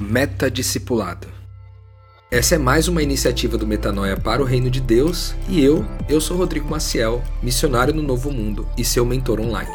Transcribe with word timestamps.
Metadiscipulado. 0.00 1.26
Essa 2.30 2.54
é 2.54 2.58
mais 2.58 2.86
uma 2.86 3.02
iniciativa 3.02 3.58
do 3.58 3.66
Metanoia 3.66 4.16
para 4.16 4.40
o 4.40 4.44
Reino 4.44 4.70
de 4.70 4.80
Deus 4.80 5.34
e 5.48 5.60
eu, 5.60 5.84
eu 6.08 6.20
sou 6.20 6.36
Rodrigo 6.36 6.70
Maciel, 6.70 7.20
missionário 7.42 7.92
no 7.92 8.00
Novo 8.00 8.30
Mundo 8.30 8.68
e 8.78 8.84
seu 8.84 9.04
mentor 9.04 9.40
online. 9.40 9.72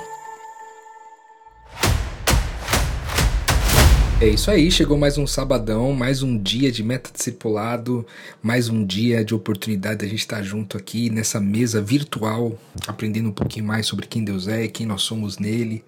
É 4.22 4.28
isso 4.30 4.50
aí, 4.50 4.72
chegou 4.72 4.98
mais 4.98 5.18
um 5.18 5.28
sabadão, 5.28 5.92
mais 5.92 6.24
um 6.24 6.42
dia 6.42 6.72
de 6.72 6.84
metadiscipulado, 6.84 8.08
mais 8.42 8.70
um 8.70 8.86
dia 8.86 9.26
de 9.26 9.36
oportunidade 9.36 9.98
da 9.98 10.08
gente 10.08 10.20
estar 10.20 10.42
junto 10.42 10.78
aqui 10.78 11.10
nessa 11.10 11.42
mesa 11.42 11.82
virtual, 11.82 12.58
aprendendo 12.88 13.28
um 13.28 13.34
pouquinho 13.34 13.66
mais 13.66 13.88
sobre 13.88 14.08
quem 14.08 14.24
Deus 14.24 14.48
é 14.48 14.64
e 14.64 14.70
quem 14.70 14.86
nós 14.86 15.02
somos 15.02 15.38
nele 15.38 15.84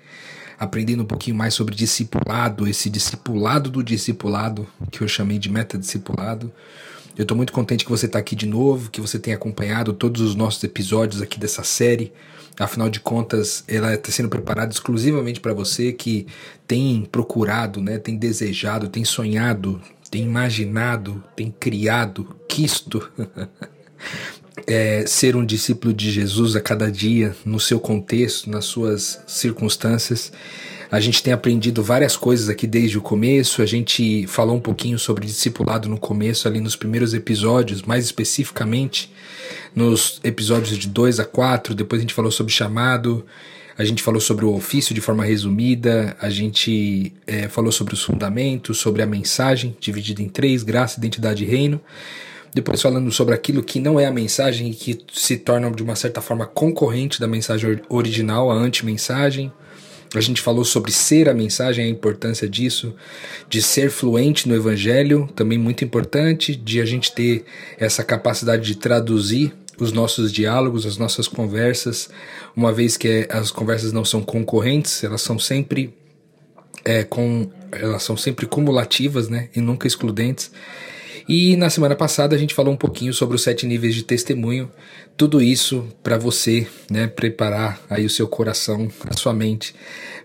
aprendendo 0.57 1.03
um 1.03 1.05
pouquinho 1.05 1.35
mais 1.35 1.53
sobre 1.53 1.75
discipulado, 1.75 2.67
esse 2.67 2.89
discipulado 2.89 3.69
do 3.69 3.83
discipulado, 3.83 4.67
que 4.91 5.01
eu 5.01 5.07
chamei 5.07 5.37
de 5.37 5.49
meta-discipulado. 5.49 6.51
Eu 7.17 7.23
estou 7.23 7.37
muito 7.37 7.53
contente 7.53 7.85
que 7.85 7.91
você 7.91 8.05
está 8.07 8.19
aqui 8.19 8.35
de 8.35 8.45
novo, 8.45 8.89
que 8.89 8.99
você 8.99 9.17
tenha 9.17 9.37
acompanhado 9.37 9.93
todos 9.93 10.21
os 10.21 10.35
nossos 10.35 10.63
episódios 10.63 11.21
aqui 11.21 11.39
dessa 11.39 11.63
série. 11.63 12.11
Afinal 12.59 12.89
de 12.89 12.99
contas, 12.99 13.63
ela 13.67 13.93
está 13.93 14.11
sendo 14.11 14.29
preparada 14.29 14.71
exclusivamente 14.71 15.39
para 15.39 15.53
você 15.53 15.91
que 15.91 16.27
tem 16.67 17.07
procurado, 17.09 17.81
né, 17.81 17.97
tem 17.97 18.17
desejado, 18.17 18.87
tem 18.89 19.03
sonhado, 19.03 19.81
tem 20.09 20.23
imaginado, 20.23 21.23
tem 21.35 21.51
criado, 21.51 22.35
quisto 22.47 23.09
é, 24.67 25.05
ser 25.05 25.35
um 25.35 25.45
discípulo 25.45 25.93
de 25.93 26.11
Jesus 26.11 26.55
a 26.55 26.61
cada 26.61 26.91
dia, 26.91 27.35
no 27.43 27.59
seu 27.59 27.79
contexto, 27.79 28.49
nas 28.49 28.65
suas 28.65 29.21
circunstâncias. 29.27 30.31
A 30.91 30.99
gente 30.99 31.21
tem 31.21 31.33
aprendido 31.33 31.83
várias 31.83 32.15
coisas 32.15 32.47
aqui 32.47 32.65
desde 32.65 32.97
o 32.97 33.01
começo. 33.01 33.61
A 33.61 33.65
gente 33.65 34.25
falou 34.27 34.55
um 34.55 34.59
pouquinho 34.61 34.97
sobre 34.97 35.25
discipulado 35.25 35.89
no 35.89 35.97
começo, 35.97 36.47
ali 36.47 36.61
nos 36.61 36.75
primeiros 36.75 37.13
episódios, 37.13 37.81
mais 37.81 38.05
especificamente 38.05 39.11
nos 39.75 40.21
episódios 40.23 40.77
de 40.77 40.87
2 40.87 41.19
a 41.19 41.25
4. 41.25 41.75
Depois 41.75 41.99
a 41.99 42.03
gente 42.03 42.13
falou 42.13 42.31
sobre 42.31 42.53
chamado, 42.53 43.25
a 43.77 43.83
gente 43.83 44.01
falou 44.01 44.21
sobre 44.21 44.45
o 44.45 44.53
ofício 44.53 44.95
de 44.95 45.01
forma 45.01 45.25
resumida, 45.25 46.15
a 46.21 46.29
gente 46.29 47.11
é, 47.27 47.49
falou 47.49 47.71
sobre 47.71 47.93
os 47.93 48.03
fundamentos, 48.03 48.77
sobre 48.77 49.01
a 49.01 49.05
mensagem, 49.05 49.75
dividida 49.79 50.21
em 50.21 50.29
três: 50.29 50.63
graça, 50.63 50.99
identidade 50.99 51.43
e 51.43 51.47
reino 51.47 51.81
depois 52.55 52.81
falando 52.81 53.11
sobre 53.11 53.35
aquilo 53.35 53.61
que 53.61 53.81
não 53.81 53.99
é 53.99 54.05
a 54.05 54.11
mensagem 54.11 54.69
e 54.69 54.73
que 54.73 54.97
se 55.11 55.35
torna 55.35 55.69
de 55.69 55.83
uma 55.83 55.93
certa 55.93 56.21
forma 56.21 56.45
concorrente 56.45 57.19
da 57.19 57.27
mensagem 57.27 57.81
original, 57.89 58.49
a 58.49 58.55
anti-mensagem. 58.55 59.51
A 60.15 60.21
gente 60.21 60.39
falou 60.41 60.63
sobre 60.63 60.93
ser 60.93 61.27
a 61.27 61.33
mensagem, 61.33 61.83
a 61.83 61.89
importância 61.89 62.47
disso, 62.47 62.95
de 63.49 63.61
ser 63.61 63.91
fluente 63.91 64.47
no 64.47 64.55
evangelho, 64.55 65.27
também 65.35 65.57
muito 65.57 65.83
importante, 65.83 66.55
de 66.55 66.79
a 66.79 66.85
gente 66.85 67.11
ter 67.11 67.43
essa 67.77 68.05
capacidade 68.05 68.63
de 68.63 68.75
traduzir 68.75 69.53
os 69.77 69.91
nossos 69.91 70.31
diálogos, 70.31 70.85
as 70.85 70.95
nossas 70.95 71.27
conversas, 71.27 72.09
uma 72.55 72.71
vez 72.71 72.95
que 72.95 73.27
as 73.29 73.51
conversas 73.51 73.91
não 73.91 74.05
são 74.05 74.21
concorrentes, 74.21 75.03
elas 75.03 75.21
são 75.21 75.37
sempre 75.37 75.93
é, 76.85 77.03
com 77.03 77.49
elas 77.69 78.03
são 78.03 78.15
sempre 78.15 78.45
cumulativas, 78.45 79.27
né, 79.27 79.49
e 79.53 79.59
nunca 79.59 79.85
excludentes. 79.85 80.51
E 81.27 81.55
na 81.55 81.69
semana 81.69 81.95
passada 81.95 82.35
a 82.35 82.39
gente 82.39 82.53
falou 82.53 82.73
um 82.73 82.77
pouquinho 82.77 83.13
sobre 83.13 83.35
os 83.35 83.41
sete 83.41 83.65
níveis 83.65 83.95
de 83.95 84.03
testemunho. 84.03 84.71
Tudo 85.17 85.41
isso 85.41 85.87
para 86.03 86.17
você, 86.17 86.67
né, 86.89 87.07
preparar 87.07 87.81
aí 87.89 88.05
o 88.05 88.09
seu 88.09 88.27
coração, 88.27 88.89
a 89.09 89.17
sua 89.17 89.33
mente 89.33 89.73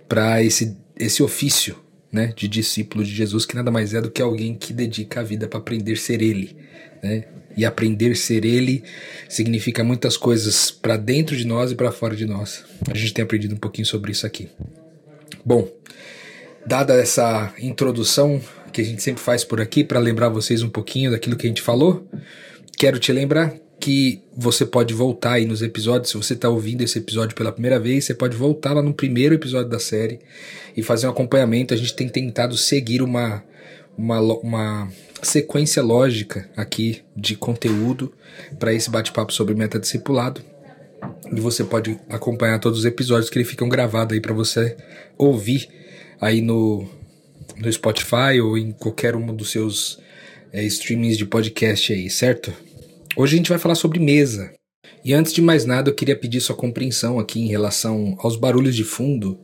para 0.08 0.42
esse 0.42 0.76
esse 0.98 1.22
ofício, 1.22 1.76
né, 2.12 2.34
de 2.36 2.46
discípulo 2.46 3.02
de 3.02 3.10
Jesus, 3.10 3.46
que 3.46 3.54
nada 3.56 3.70
mais 3.70 3.94
é 3.94 4.02
do 4.02 4.10
que 4.10 4.20
alguém 4.20 4.54
que 4.54 4.70
dedica 4.70 5.20
a 5.20 5.22
vida 5.22 5.48
para 5.48 5.58
aprender 5.58 5.94
a 5.94 5.96
ser 5.96 6.20
ele, 6.20 6.54
né? 7.02 7.24
E 7.56 7.64
aprender 7.64 8.12
a 8.12 8.14
ser 8.14 8.44
ele 8.44 8.84
significa 9.28 9.82
muitas 9.82 10.18
coisas 10.18 10.70
para 10.70 10.98
dentro 10.98 11.34
de 11.34 11.46
nós 11.46 11.72
e 11.72 11.74
para 11.74 11.90
fora 11.90 12.14
de 12.14 12.26
nós. 12.26 12.64
A 12.90 12.94
gente 12.94 13.14
tem 13.14 13.22
aprendido 13.22 13.54
um 13.54 13.58
pouquinho 13.58 13.86
sobre 13.86 14.12
isso 14.12 14.26
aqui. 14.26 14.50
Bom, 15.42 15.66
dada 16.66 16.94
essa 16.94 17.52
introdução 17.58 18.42
que 18.70 18.80
a 18.80 18.84
gente 18.84 19.02
sempre 19.02 19.22
faz 19.22 19.44
por 19.44 19.60
aqui 19.60 19.84
para 19.84 19.98
lembrar 19.98 20.28
vocês 20.28 20.62
um 20.62 20.68
pouquinho 20.68 21.10
daquilo 21.10 21.36
que 21.36 21.46
a 21.46 21.48
gente 21.48 21.62
falou. 21.62 22.06
Quero 22.76 22.98
te 22.98 23.12
lembrar 23.12 23.54
que 23.80 24.22
você 24.36 24.66
pode 24.66 24.92
voltar 24.92 25.32
aí 25.32 25.46
nos 25.46 25.62
episódios, 25.62 26.10
se 26.10 26.16
você 26.16 26.34
está 26.34 26.48
ouvindo 26.48 26.82
esse 26.82 26.98
episódio 26.98 27.34
pela 27.34 27.50
primeira 27.50 27.80
vez, 27.80 28.04
você 28.04 28.14
pode 28.14 28.36
voltar 28.36 28.74
lá 28.74 28.82
no 28.82 28.92
primeiro 28.92 29.34
episódio 29.34 29.70
da 29.70 29.78
série 29.78 30.20
e 30.76 30.82
fazer 30.82 31.06
um 31.06 31.10
acompanhamento. 31.10 31.72
A 31.72 31.76
gente 31.76 31.94
tem 31.94 32.08
tentado 32.08 32.56
seguir 32.56 33.00
uma, 33.00 33.42
uma, 33.96 34.20
uma 34.20 34.92
sequência 35.22 35.82
lógica 35.82 36.48
aqui 36.56 37.02
de 37.16 37.34
conteúdo 37.34 38.12
para 38.58 38.72
esse 38.72 38.90
bate-papo 38.90 39.32
sobre 39.32 39.54
metadiscipulado. 39.54 40.42
E 41.34 41.40
você 41.40 41.64
pode 41.64 41.98
acompanhar 42.10 42.58
todos 42.58 42.80
os 42.80 42.84
episódios 42.84 43.30
que 43.30 43.38
eles 43.38 43.48
ficam 43.48 43.68
gravados 43.68 44.12
aí 44.12 44.20
para 44.20 44.34
você 44.34 44.76
ouvir 45.16 45.68
aí 46.20 46.42
no, 46.42 46.86
no 47.60 47.70
Spotify 47.70 48.40
ou 48.42 48.56
em 48.56 48.72
qualquer 48.72 49.14
um 49.14 49.34
dos 49.34 49.50
seus 49.50 50.00
é, 50.52 50.64
streamings 50.64 51.18
de 51.18 51.26
podcast 51.26 51.92
aí, 51.92 52.08
certo? 52.08 52.52
Hoje 53.16 53.34
a 53.34 53.36
gente 53.36 53.50
vai 53.50 53.58
falar 53.58 53.74
sobre 53.74 53.98
mesa. 53.98 54.52
E 55.04 55.12
antes 55.12 55.32
de 55.32 55.42
mais 55.42 55.64
nada, 55.64 55.90
eu 55.90 55.94
queria 55.94 56.16
pedir 56.16 56.40
sua 56.40 56.56
compreensão 56.56 57.18
aqui 57.18 57.40
em 57.40 57.48
relação 57.48 58.16
aos 58.18 58.36
barulhos 58.36 58.74
de 58.74 58.84
fundo. 58.84 59.38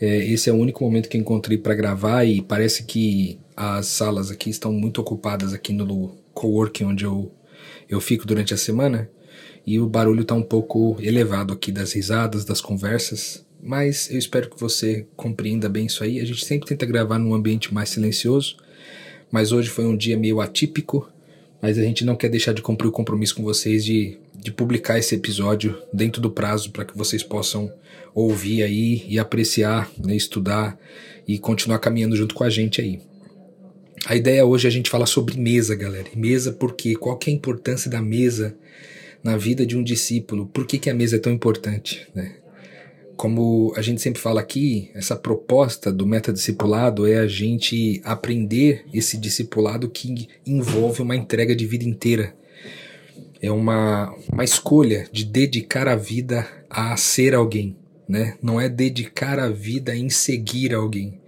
É, 0.00 0.24
esse 0.26 0.48
é 0.48 0.52
o 0.52 0.56
único 0.56 0.82
momento 0.82 1.08
que 1.08 1.18
encontrei 1.18 1.58
para 1.58 1.74
gravar 1.74 2.24
e 2.24 2.40
parece 2.40 2.84
que 2.84 3.38
as 3.56 3.86
salas 3.86 4.30
aqui 4.30 4.48
estão 4.48 4.72
muito 4.72 5.00
ocupadas 5.00 5.52
aqui 5.52 5.72
no 5.72 6.16
coworking 6.32 6.84
onde 6.84 7.04
eu, 7.04 7.30
eu 7.88 8.00
fico 8.00 8.26
durante 8.26 8.54
a 8.54 8.56
semana 8.56 9.10
e 9.66 9.78
o 9.78 9.86
barulho 9.86 10.22
está 10.22 10.34
um 10.34 10.42
pouco 10.42 10.96
elevado 11.00 11.52
aqui 11.52 11.70
das 11.70 11.92
risadas, 11.92 12.44
das 12.46 12.60
conversas 12.60 13.44
mas 13.62 14.10
eu 14.10 14.18
espero 14.18 14.48
que 14.48 14.58
você 14.58 15.06
compreenda 15.16 15.68
bem 15.68 15.86
isso 15.86 16.02
aí. 16.02 16.20
A 16.20 16.24
gente 16.24 16.44
sempre 16.44 16.68
tenta 16.68 16.86
gravar 16.86 17.18
num 17.18 17.34
ambiente 17.34 17.72
mais 17.72 17.90
silencioso, 17.90 18.56
mas 19.30 19.52
hoje 19.52 19.68
foi 19.68 19.84
um 19.84 19.96
dia 19.96 20.16
meio 20.16 20.40
atípico, 20.40 21.08
mas 21.60 21.78
a 21.78 21.82
gente 21.82 22.04
não 22.04 22.16
quer 22.16 22.28
deixar 22.28 22.52
de 22.52 22.62
cumprir 22.62 22.88
o 22.88 22.92
compromisso 22.92 23.34
com 23.34 23.42
vocês 23.42 23.84
de, 23.84 24.18
de 24.34 24.50
publicar 24.50 24.98
esse 24.98 25.14
episódio 25.14 25.76
dentro 25.92 26.20
do 26.20 26.30
prazo 26.30 26.70
para 26.70 26.84
que 26.84 26.96
vocês 26.96 27.22
possam 27.22 27.72
ouvir 28.14 28.62
aí 28.62 29.04
e 29.08 29.18
apreciar, 29.18 29.90
né, 29.98 30.16
estudar 30.16 30.78
e 31.28 31.38
continuar 31.38 31.78
caminhando 31.78 32.16
junto 32.16 32.34
com 32.34 32.44
a 32.44 32.50
gente 32.50 32.80
aí. 32.80 33.00
A 34.06 34.16
ideia 34.16 34.44
hoje 34.46 34.66
é 34.66 34.68
a 34.68 34.72
gente 34.72 34.88
falar 34.88 35.06
sobre 35.06 35.38
mesa, 35.38 35.74
galera. 35.74 36.08
E 36.14 36.18
mesa 36.18 36.52
porque 36.52 36.94
qual 36.94 37.18
que 37.18 37.30
é 37.30 37.32
a 37.32 37.36
importância 37.36 37.90
da 37.90 38.00
mesa 38.00 38.56
na 39.22 39.36
vida 39.36 39.66
de 39.66 39.76
um 39.76 39.82
discípulo? 39.82 40.46
Por 40.46 40.66
que, 40.66 40.78
que 40.78 40.88
a 40.88 40.94
mesa 40.94 41.16
é 41.16 41.18
tão 41.18 41.30
importante? 41.30 42.06
Né? 42.14 42.36
Como 43.20 43.70
a 43.76 43.82
gente 43.82 44.00
sempre 44.00 44.18
fala 44.18 44.40
aqui, 44.40 44.90
essa 44.94 45.14
proposta 45.14 45.92
do 45.92 46.06
metadiscipulado 46.06 47.06
é 47.06 47.18
a 47.18 47.26
gente 47.26 48.00
aprender 48.02 48.86
esse 48.94 49.18
discipulado 49.18 49.90
que 49.90 50.26
envolve 50.46 51.02
uma 51.02 51.14
entrega 51.14 51.54
de 51.54 51.66
vida 51.66 51.84
inteira. 51.84 52.34
É 53.42 53.52
uma, 53.52 54.10
uma 54.32 54.42
escolha 54.42 55.06
de 55.12 55.26
dedicar 55.26 55.86
a 55.86 55.96
vida 55.96 56.48
a 56.70 56.96
ser 56.96 57.34
alguém, 57.34 57.76
né? 58.08 58.38
Não 58.42 58.58
é 58.58 58.70
dedicar 58.70 59.38
a 59.38 59.50
vida 59.50 59.94
em 59.94 60.08
seguir 60.08 60.72
alguém. 60.72 61.20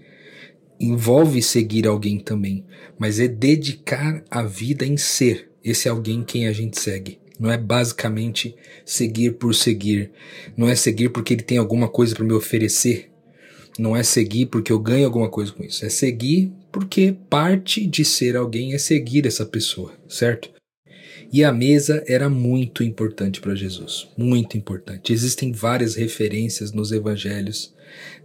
Envolve 0.81 1.43
seguir 1.43 1.87
alguém 1.87 2.19
também, 2.19 2.65
mas 2.99 3.21
é 3.21 3.29
dedicar 3.29 4.25
a 4.31 4.43
vida 4.43 4.87
em 4.87 4.97
ser 4.97 5.51
esse 5.63 5.91
alguém 5.91 6.25
quem 6.25 6.47
a 6.47 6.53
gente 6.53 6.81
segue 6.81 7.22
não 7.43 7.51
é 7.51 7.59
basicamente 7.59 8.55
seguir 8.85 9.33
por 9.33 9.53
seguir, 9.53 10.13
não 10.57 10.69
é 10.69 10.77
seguir 10.77 11.09
porque 11.09 11.35
ele 11.35 11.43
tem 11.43 11.59
alguma 11.59 11.89
coisa 11.89 12.15
para 12.15 12.25
me 12.25 12.33
oferecer, 12.33 13.11
não 13.77 13.97
é 13.97 14.05
seguir 14.05 14.47
porque 14.47 14.71
eu 14.71 14.79
ganho 14.79 15.05
alguma 15.05 15.29
coisa 15.29 15.51
com 15.51 15.65
isso, 15.65 15.85
é 15.85 15.89
seguir 15.89 16.53
porque 16.71 17.17
parte 17.29 17.85
de 17.85 18.05
ser 18.05 18.37
alguém 18.37 18.75
é 18.75 18.79
seguir 18.79 19.27
essa 19.27 19.45
pessoa, 19.45 19.93
certo? 20.09 20.51
E 21.33 21.43
a 21.43 21.51
mesa 21.51 22.05
era 22.07 22.29
muito 22.29 22.85
importante 22.85 23.41
para 23.41 23.57
Jesus, 23.57 24.09
muito 24.17 24.57
importante. 24.57 25.13
Existem 25.13 25.51
várias 25.51 25.97
referências 25.97 26.71
nos 26.71 26.93
evangelhos 26.93 27.75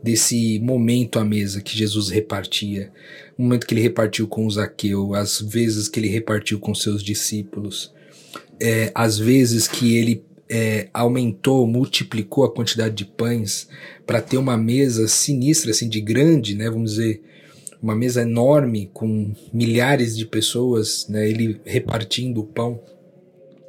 desse 0.04 0.60
momento 0.60 1.18
à 1.18 1.26
mesa 1.26 1.60
que 1.60 1.76
Jesus 1.76 2.10
repartia, 2.10 2.92
o 3.36 3.42
momento 3.42 3.66
que 3.66 3.74
ele 3.74 3.82
repartiu 3.82 4.28
com 4.28 4.48
Zaqueu, 4.48 5.16
as 5.16 5.42
vezes 5.42 5.90
que 5.90 6.00
ele 6.00 6.08
repartiu 6.08 6.60
com 6.60 6.76
seus 6.76 7.02
discípulos, 7.02 7.97
é, 8.60 8.92
as 8.94 9.18
vezes 9.18 9.68
que 9.68 9.96
ele 9.96 10.26
é, 10.50 10.90
aumentou, 10.94 11.68
multiplicou 11.68 12.44
a 12.44 12.54
quantidade 12.54 12.96
de 12.96 13.06
pães 13.06 13.68
para 14.06 14.22
ter 14.22 14.38
uma 14.38 14.58
mesa 14.58 15.08
sinistra, 15.08 15.72
assim, 15.72 15.90
de 15.90 16.00
grande, 16.02 16.56
né, 16.56 16.70
vamos 16.70 16.92
dizer, 16.92 17.22
uma 17.82 17.96
mesa 17.96 18.22
enorme 18.22 18.90
com 18.94 19.34
milhares 19.54 20.18
de 20.18 20.26
pessoas, 20.26 21.08
né, 21.08 21.30
ele 21.30 21.60
repartindo 21.66 22.42
o 22.42 22.46
pão. 22.46 22.82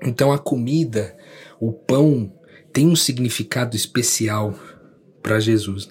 Então 0.02 0.32
a 0.32 0.38
comida, 0.38 1.17
o 1.61 1.73
pão, 1.73 2.32
tem 2.73 2.87
um 2.87 2.96
significado 2.96 3.75
especial 3.76 4.58
para 5.23 5.40
Jesus. 5.40 5.88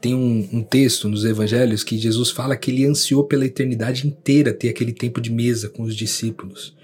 Tem 0.00 0.14
um, 0.14 0.48
um, 0.52 0.62
texto 0.62 1.08
nos 1.08 1.24
evangelhos 1.24 1.84
que 1.84 1.98
Jesus 1.98 2.30
fala 2.30 2.56
que 2.56 2.70
ele 2.70 2.86
ansiou 2.86 3.24
pela 3.24 3.44
eternidade 3.44 4.06
inteira 4.06 4.52
ter 4.52 4.70
aquele 4.70 4.92
tempo 4.92 5.20
de 5.20 5.30
mesa 5.30 5.68
com 5.68 5.82
os 5.82 5.94
discípulos. 5.94 6.74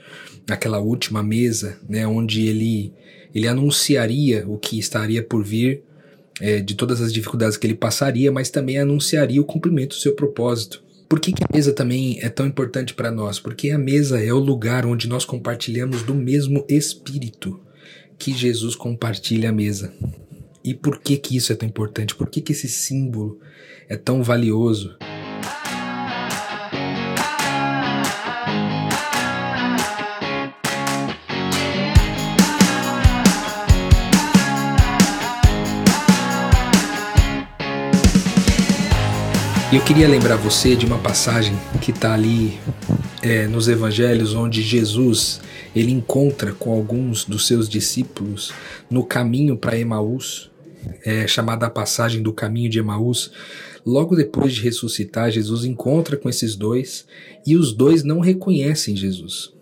Naquela 0.47 0.79
última 0.79 1.23
mesa, 1.23 1.79
né, 1.89 2.07
onde 2.07 2.47
ele, 2.47 2.93
ele 3.35 3.49
anunciaria 3.49 4.45
o 4.47 4.59
que 4.59 4.79
estaria 4.79 5.23
por 5.23 5.43
vir, 5.43 5.83
é, 6.41 6.61
de 6.61 6.75
todas 6.75 7.01
as 7.01 7.13
dificuldades 7.13 7.57
que 7.57 7.67
ele 7.67 7.75
passaria, 7.75 8.31
mas 8.31 8.51
também 8.51 8.79
anunciaria 8.79 9.41
o 9.41 9.45
cumprimento 9.45 9.97
do 9.97 10.01
seu 10.01 10.15
propósito. 10.15 10.83
Por 11.09 11.21
que, 11.21 11.33
que 11.33 11.43
a 11.43 11.49
mesa 11.55 11.73
também 11.73 12.19
é 12.21 12.29
tão 12.29 12.47
importante 12.47 12.93
para 12.93 13.11
nós? 13.11 13.39
Porque 13.39 13.71
a 13.71 13.79
mesa 13.79 14.23
é 14.23 14.33
o 14.33 14.39
lugar 14.39 14.85
onde 14.85 15.09
nós 15.09 15.25
compartilhamos 15.25 16.03
do 16.03 16.15
mesmo 16.15 16.65
Espírito 16.69 17.61
que 18.19 18.33
Jesus 18.33 18.75
compartilha 18.75 19.51
a 19.51 19.53
mesa. 19.53 19.93
E 20.67 20.75
por 20.75 20.99
que 20.99 21.17
que 21.17 21.37
isso 21.37 21.53
é 21.53 21.55
tão 21.55 21.69
importante? 21.69 22.13
Por 22.17 22.29
que 22.29 22.41
que 22.41 22.51
esse 22.51 22.69
símbolo 22.69 23.39
é 23.89 23.97
tão 23.97 24.21
valioso? 24.21 24.97
eu 39.73 39.85
queria 39.85 40.09
lembrar 40.09 40.37
você 40.37 40.75
de 40.75 40.87
uma 40.87 40.97
passagem 40.99 41.55
que 41.83 41.91
está 41.91 42.15
ali 42.15 42.59
é, 43.23 43.47
nos 43.47 43.69
Evangelhos, 43.69 44.35
onde 44.35 44.63
Jesus 44.63 45.41
ele 45.75 45.93
encontra 45.93 46.53
com 46.53 46.73
alguns 46.73 47.27
dos 47.27 47.47
seus 47.47 47.69
discípulos 47.69 48.55
no 48.91 49.05
caminho 49.05 49.55
para 49.55 49.79
Emaús, 49.79 50.51
é, 51.05 51.27
chamada 51.27 51.67
a 51.67 51.71
passagem 51.71 52.23
do 52.23 52.33
caminho 52.33 52.71
de 52.71 52.79
Emaús. 52.79 53.31
Logo 53.85 54.17
depois 54.17 54.55
de 54.55 54.62
ressuscitar, 54.62 55.31
Jesus 55.31 55.65
encontra 55.65 56.17
com 56.17 56.29
esses 56.29 56.56
dois 56.56 57.06
e 57.47 57.56
os 57.56 57.73
dois 57.73 58.03
não 58.03 58.21
reconhecem 58.21 58.97
Jesus. 58.97 59.55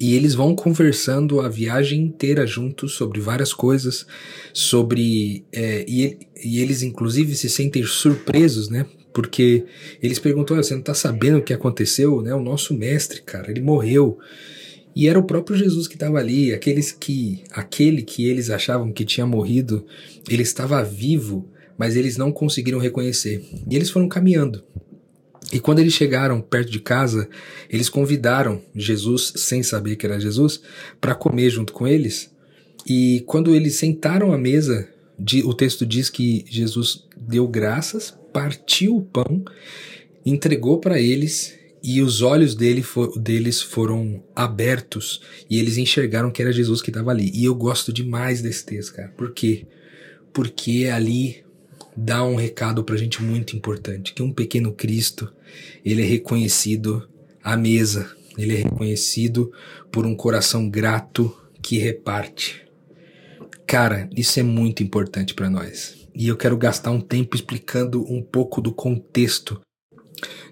E 0.00 0.14
eles 0.14 0.34
vão 0.34 0.54
conversando 0.54 1.40
a 1.40 1.48
viagem 1.48 2.00
inteira 2.00 2.46
juntos 2.46 2.94
sobre 2.94 3.20
várias 3.20 3.54
coisas, 3.54 4.04
sobre. 4.52 5.44
É, 5.52 5.84
e, 5.88 6.18
e, 6.42 6.60
eles, 6.60 6.82
inclusive, 6.82 7.36
se 7.36 7.48
sentem 7.48 7.84
surpresos, 7.84 8.68
né? 8.68 8.84
porque 9.12 9.64
eles 10.02 10.18
perguntam: 10.18 10.56
você 10.56 10.72
não 10.72 10.80
está 10.80 10.94
sabendo 10.94 11.38
o 11.38 11.42
que 11.42 11.52
aconteceu? 11.52 12.22
Né? 12.22 12.34
O 12.34 12.42
nosso 12.42 12.74
mestre, 12.74 13.22
cara, 13.22 13.50
ele 13.50 13.60
morreu. 13.60 14.18
E 14.94 15.08
era 15.08 15.18
o 15.18 15.24
próprio 15.24 15.56
Jesus 15.56 15.88
que 15.88 15.94
estava 15.94 16.18
ali, 16.18 16.52
aqueles 16.52 16.92
que, 16.92 17.42
aquele 17.50 18.02
que 18.02 18.28
eles 18.28 18.50
achavam 18.50 18.92
que 18.92 19.04
tinha 19.04 19.26
morrido, 19.26 19.86
ele 20.28 20.42
estava 20.42 20.82
vivo, 20.84 21.48
mas 21.78 21.96
eles 21.96 22.16
não 22.16 22.30
conseguiram 22.30 22.78
reconhecer. 22.78 23.42
E 23.68 23.74
eles 23.74 23.90
foram 23.90 24.08
caminhando. 24.08 24.62
E 25.52 25.58
quando 25.60 25.80
eles 25.80 25.92
chegaram 25.92 26.40
perto 26.40 26.70
de 26.70 26.80
casa, 26.80 27.28
eles 27.68 27.88
convidaram 27.88 28.62
Jesus, 28.74 29.32
sem 29.36 29.62
saber 29.62 29.96
que 29.96 30.06
era 30.06 30.20
Jesus, 30.20 30.60
para 31.00 31.14
comer 31.14 31.50
junto 31.50 31.72
com 31.72 31.86
eles. 31.86 32.30
E 32.86 33.22
quando 33.26 33.54
eles 33.54 33.76
sentaram 33.76 34.32
à 34.32 34.38
mesa, 34.38 34.88
o 35.44 35.54
texto 35.54 35.86
diz 35.86 36.08
que 36.10 36.44
Jesus 36.48 37.04
deu 37.16 37.46
graças, 37.46 38.14
partiu 38.32 38.96
o 38.96 39.02
pão, 39.02 39.44
entregou 40.24 40.78
para 40.78 41.00
eles 41.00 41.54
e 41.82 42.00
os 42.00 42.22
olhos 42.22 42.54
dele 42.54 42.82
for, 42.82 43.18
deles 43.18 43.60
foram 43.60 44.22
abertos 44.34 45.20
e 45.50 45.58
eles 45.58 45.76
enxergaram 45.76 46.30
que 46.30 46.40
era 46.40 46.52
Jesus 46.52 46.80
que 46.80 46.90
estava 46.90 47.10
ali. 47.10 47.30
E 47.34 47.44
eu 47.44 47.54
gosto 47.54 47.92
demais 47.92 48.40
desse 48.40 48.64
texto, 48.64 48.94
cara. 48.94 49.08
Por 49.16 49.32
quê? 49.32 49.66
Porque 50.32 50.88
ali 50.92 51.44
dá 51.96 52.24
um 52.24 52.36
recado 52.36 52.84
pra 52.84 52.96
gente 52.96 53.22
muito 53.22 53.56
importante, 53.56 54.14
que 54.14 54.22
um 54.22 54.32
pequeno 54.32 54.72
Cristo, 54.72 55.32
ele 55.84 56.02
é 56.02 56.06
reconhecido 56.06 57.08
à 57.42 57.56
mesa, 57.56 58.10
ele 58.38 58.54
é 58.54 58.62
reconhecido 58.62 59.52
por 59.90 60.06
um 60.06 60.14
coração 60.14 60.70
grato 60.70 61.36
que 61.60 61.78
reparte. 61.78 62.62
Cara, 63.66 64.08
isso 64.16 64.38
é 64.38 64.42
muito 64.42 64.82
importante 64.82 65.34
para 65.34 65.50
nós 65.50 66.02
e 66.14 66.28
eu 66.28 66.36
quero 66.36 66.56
gastar 66.56 66.90
um 66.90 67.00
tempo 67.00 67.34
explicando 67.34 68.02
um 68.10 68.22
pouco 68.22 68.60
do 68.60 68.72
contexto. 68.72 69.60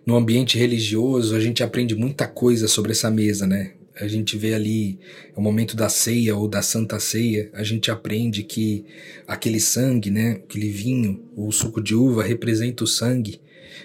No 0.04 0.16
ambiente 0.16 0.58
religioso, 0.58 1.36
a 1.36 1.40
gente 1.40 1.62
aprende 1.62 1.94
muita 1.94 2.26
coisa 2.26 2.66
sobre 2.66 2.92
essa 2.92 3.10
mesa, 3.10 3.46
né? 3.46 3.72
A 4.00 4.08
gente 4.08 4.36
vê 4.36 4.54
ali 4.54 4.98
o 5.36 5.42
momento 5.42 5.76
da 5.76 5.90
ceia 5.90 6.34
ou 6.34 6.48
da 6.48 6.62
santa 6.62 6.98
ceia, 6.98 7.50
a 7.52 7.62
gente 7.62 7.90
aprende 7.90 8.42
que 8.42 8.86
aquele 9.26 9.60
sangue, 9.60 10.10
né, 10.10 10.40
aquele 10.42 10.70
vinho, 10.70 11.22
o 11.36 11.52
suco 11.52 11.82
de 11.82 11.94
uva 11.94 12.22
representa 12.22 12.82
o 12.82 12.86
sangue 12.86 13.40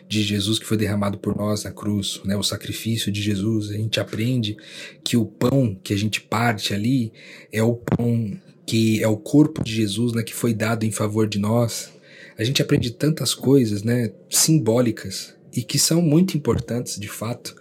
de 0.08 0.24
Jesus 0.24 0.58
que 0.58 0.66
foi 0.66 0.78
derramado 0.78 1.18
por 1.18 1.36
nós 1.36 1.66
na 1.66 1.72
cruz, 1.72 2.22
né, 2.24 2.38
o 2.38 2.44
sacrifício 2.44 3.12
de 3.12 3.22
Jesus. 3.22 3.70
A 3.72 3.74
gente 3.74 4.00
aprende 4.00 4.56
que 5.04 5.18
o 5.18 5.26
pão 5.26 5.78
que 5.84 5.94
a 5.94 5.98
gente 5.98 6.22
parte 6.22 6.74
ali 6.74 7.12
é 7.52 7.62
o 7.62 7.76
pão 7.76 8.40
que 8.66 9.04
é 9.04 9.08
o 9.08 9.18
corpo 9.18 9.64
de 9.64 9.74
Jesus, 9.74 10.14
né, 10.14 10.24
que 10.24 10.34
foi 10.34 10.54
dado 10.54 10.86
em 10.86 10.92
favor 10.92 11.28
de 11.28 11.38
nós. 11.38 11.92
A 12.38 12.44
gente 12.44 12.62
aprende 12.62 12.92
tantas 12.92 13.34
coisas, 13.34 13.84
né, 13.84 14.12
simbólicas 14.30 15.35
e 15.56 15.64
que 15.64 15.80
são 15.80 16.02
muito 16.02 16.36
importantes 16.36 17.00
de 17.00 17.08
fato. 17.08 17.56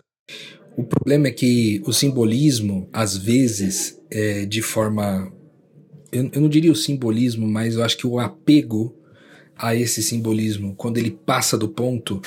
O 0.77 0.83
problema 0.83 1.29
é 1.29 1.31
que 1.31 1.81
o 1.87 1.93
simbolismo, 1.93 2.89
às 2.93 3.17
vezes, 3.17 4.01
é 4.11 4.45
de 4.45 4.61
forma. 4.61 5.33
Eu, 6.11 6.29
eu 6.33 6.41
não 6.41 6.49
diria 6.49 6.73
o 6.73 6.77
simbolismo, 6.77 7.47
mas 7.47 7.75
eu 7.75 7.85
acho 7.85 7.97
que 7.97 8.07
o 8.07 8.19
apego 8.19 8.97
a 9.57 9.75
esse 9.75 10.03
simbolismo, 10.03 10.75
quando 10.75 10.99
ele 10.99 11.13
passa 11.13 11.57
do 11.57 11.69
ponto, 11.69 12.21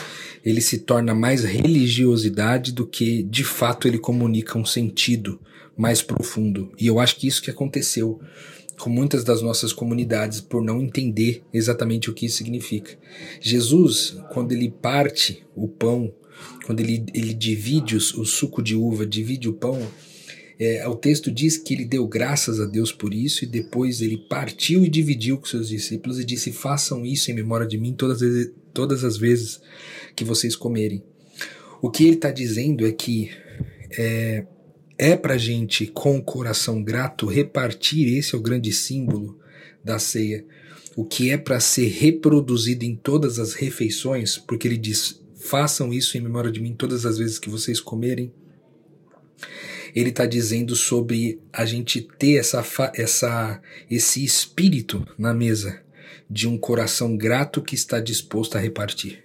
ele 0.45 0.61
se 0.61 0.79
torna 0.79 1.13
mais 1.13 1.43
religiosidade 1.43 2.71
do 2.71 2.87
que 2.87 3.21
de 3.23 3.43
fato 3.43 3.85
ele 3.85 3.97
comunica 3.97 4.57
um 4.57 4.65
sentido 4.65 5.39
mais 5.75 6.01
profundo. 6.01 6.71
E 6.79 6.87
eu 6.87 6.99
acho 6.99 7.17
que 7.17 7.27
isso 7.27 7.41
que 7.41 7.51
aconteceu 7.51 8.19
com 8.79 8.89
muitas 8.89 9.23
das 9.23 9.41
nossas 9.41 9.73
comunidades 9.73 10.39
por 10.39 10.61
não 10.61 10.81
entender 10.81 11.43
exatamente 11.53 12.09
o 12.09 12.13
que 12.13 12.25
isso 12.25 12.37
significa. 12.37 12.97
Jesus, 13.41 14.17
quando 14.31 14.51
ele 14.51 14.69
parte 14.69 15.43
o 15.55 15.67
pão, 15.67 16.13
quando 16.65 16.79
ele, 16.79 17.05
ele 17.13 17.33
divide 17.33 17.95
o, 17.95 17.97
o 17.97 18.25
suco 18.25 18.61
de 18.61 18.75
uva, 18.75 19.05
divide 19.05 19.49
o 19.49 19.53
pão, 19.53 19.81
é, 20.59 20.87
o 20.87 20.95
texto 20.95 21.31
diz 21.31 21.55
que 21.57 21.73
ele 21.73 21.85
deu 21.85 22.07
graças 22.07 22.59
a 22.59 22.65
Deus 22.65 22.91
por 22.91 23.13
isso 23.13 23.43
e 23.43 23.47
depois 23.47 24.01
ele 24.01 24.17
partiu 24.17 24.83
e 24.83 24.89
dividiu 24.89 25.37
com 25.37 25.45
seus 25.45 25.69
discípulos 25.69 26.19
e 26.19 26.25
disse: 26.25 26.51
Façam 26.51 27.05
isso 27.05 27.29
em 27.29 27.35
memória 27.35 27.67
de 27.67 27.77
mim 27.77 27.93
todas 27.93 28.23
as, 28.23 28.49
todas 28.73 29.03
as 29.03 29.17
vezes 29.17 29.61
que 30.15 30.23
vocês 30.23 30.55
comerem. 30.55 31.03
O 31.79 31.91
que 31.91 32.05
ele 32.05 32.15
está 32.15 32.31
dizendo 32.31 32.87
é 32.87 32.91
que 32.91 33.29
é, 33.97 34.45
é 34.97 35.15
para 35.15 35.37
gente, 35.37 35.85
com 35.85 36.17
o 36.17 36.23
coração 36.23 36.81
grato, 36.81 37.27
repartir 37.27 38.17
esse 38.17 38.33
é 38.33 38.37
o 38.37 38.41
grande 38.41 38.73
símbolo 38.73 39.39
da 39.83 39.99
ceia. 39.99 40.43
O 40.95 41.05
que 41.05 41.29
é 41.29 41.37
para 41.37 41.59
ser 41.59 41.87
reproduzido 41.87 42.83
em 42.83 42.95
todas 42.95 43.37
as 43.37 43.53
refeições, 43.53 44.37
porque 44.37 44.67
ele 44.67 44.77
diz: 44.77 45.21
façam 45.35 45.93
isso 45.93 46.17
em 46.17 46.21
memória 46.21 46.51
de 46.51 46.59
mim 46.59 46.73
todas 46.73 47.05
as 47.05 47.17
vezes 47.19 47.37
que 47.37 47.49
vocês 47.49 47.79
comerem. 47.79 48.31
Ele 49.95 50.09
está 50.09 50.25
dizendo 50.25 50.75
sobre 50.75 51.39
a 51.53 51.65
gente 51.65 52.01
ter 52.01 52.35
essa, 52.35 52.63
essa, 52.95 53.61
esse 53.89 54.23
espírito 54.23 55.07
na 55.17 55.33
mesa 55.33 55.81
de 56.29 56.47
um 56.47 56.57
coração 56.57 57.15
grato 57.15 57.61
que 57.61 57.75
está 57.75 57.99
disposto 57.99 58.57
a 58.57 58.59
repartir, 58.59 59.23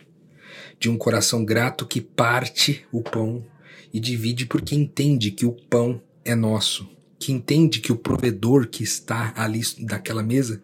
de 0.79 0.89
um 0.89 0.97
coração 0.97 1.45
grato 1.45 1.87
que 1.87 2.01
parte 2.01 2.85
o 2.93 3.03
pão 3.03 3.45
e 3.93 4.01
divide 4.01 4.47
porque 4.47 4.75
entende 4.75 5.31
que 5.31 5.45
o 5.45 5.53
pão 5.53 6.01
é 6.25 6.35
nosso, 6.35 6.89
que 7.19 7.33
entende 7.33 7.81
que 7.81 7.93
o 7.93 7.97
provedor 7.97 8.69
que 8.69 8.83
está 8.83 9.33
ali 9.37 9.61
daquela 9.81 10.23
mesa 10.23 10.63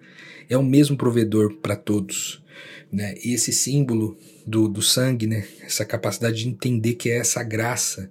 é 0.48 0.56
o 0.56 0.62
mesmo 0.62 0.96
provedor 0.96 1.54
para 1.56 1.76
todos. 1.76 2.42
Né? 2.90 3.14
E 3.22 3.34
esse 3.34 3.52
símbolo 3.52 4.16
do, 4.46 4.68
do 4.68 4.80
sangue, 4.80 5.26
né? 5.26 5.46
essa 5.62 5.84
capacidade 5.84 6.42
de 6.42 6.48
entender 6.48 6.94
que 6.94 7.10
é 7.10 7.18
essa 7.18 7.42
graça 7.42 8.10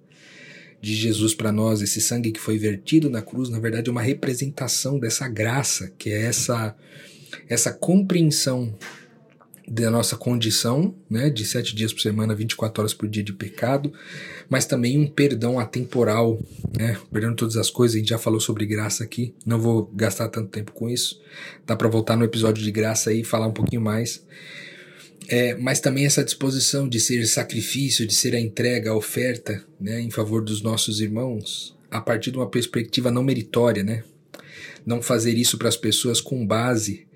de 0.79 0.95
Jesus 0.95 1.33
para 1.33 1.51
nós, 1.51 1.81
esse 1.81 1.99
sangue 1.99 2.31
que 2.31 2.39
foi 2.39 2.57
vertido 2.57 3.09
na 3.09 3.21
cruz, 3.21 3.49
na 3.49 3.59
verdade 3.59 3.89
é 3.89 3.91
uma 3.91 4.01
representação 4.01 4.99
dessa 4.99 5.27
graça, 5.27 5.91
que 5.97 6.11
é 6.11 6.21
essa, 6.21 6.75
essa 7.49 7.73
compreensão 7.73 8.77
da 9.69 9.91
nossa 9.91 10.15
condição, 10.15 10.95
né, 11.09 11.29
de 11.29 11.43
sete 11.43 11.75
dias 11.75 11.91
por 11.91 11.99
semana, 11.99 12.33
24 12.33 12.81
horas 12.81 12.93
por 12.93 13.09
dia 13.09 13.21
de 13.21 13.33
pecado, 13.33 13.91
mas 14.49 14.65
também 14.65 14.97
um 14.97 15.05
perdão 15.05 15.59
atemporal, 15.59 16.39
né, 16.77 16.97
perdão 17.11 17.35
todas 17.35 17.57
as 17.57 17.69
coisas, 17.69 17.95
a 17.95 17.99
gente 17.99 18.09
já 18.09 18.17
falou 18.17 18.39
sobre 18.39 18.65
graça 18.65 19.03
aqui, 19.03 19.35
não 19.45 19.59
vou 19.59 19.91
gastar 19.93 20.29
tanto 20.29 20.49
tempo 20.49 20.71
com 20.71 20.89
isso, 20.89 21.21
dá 21.65 21.75
para 21.75 21.89
voltar 21.89 22.15
no 22.15 22.23
episódio 22.23 22.63
de 22.63 22.71
graça 22.71 23.11
e 23.11 23.25
falar 23.25 23.47
um 23.47 23.53
pouquinho 23.53 23.81
mais, 23.81 24.25
é, 25.27 25.55
mas 25.55 25.81
também 25.81 26.05
essa 26.05 26.23
disposição 26.23 26.87
de 26.87 27.01
ser 27.01 27.25
sacrifício, 27.25 28.07
de 28.07 28.15
ser 28.15 28.33
a 28.35 28.39
entrega, 28.39 28.91
a 28.91 28.95
oferta, 28.95 29.61
né, 29.81 29.99
em 29.99 30.09
favor 30.09 30.41
dos 30.41 30.61
nossos 30.61 31.01
irmãos, 31.01 31.75
a 31.91 31.99
partir 31.99 32.31
de 32.31 32.37
uma 32.37 32.49
perspectiva 32.49 33.11
não 33.11 33.23
meritória, 33.23 33.83
né, 33.83 34.05
não 34.85 35.01
fazer 35.01 35.33
isso 35.33 35.57
para 35.57 35.67
as 35.67 35.75
pessoas 35.75 36.21
com 36.21 36.47
base 36.47 37.06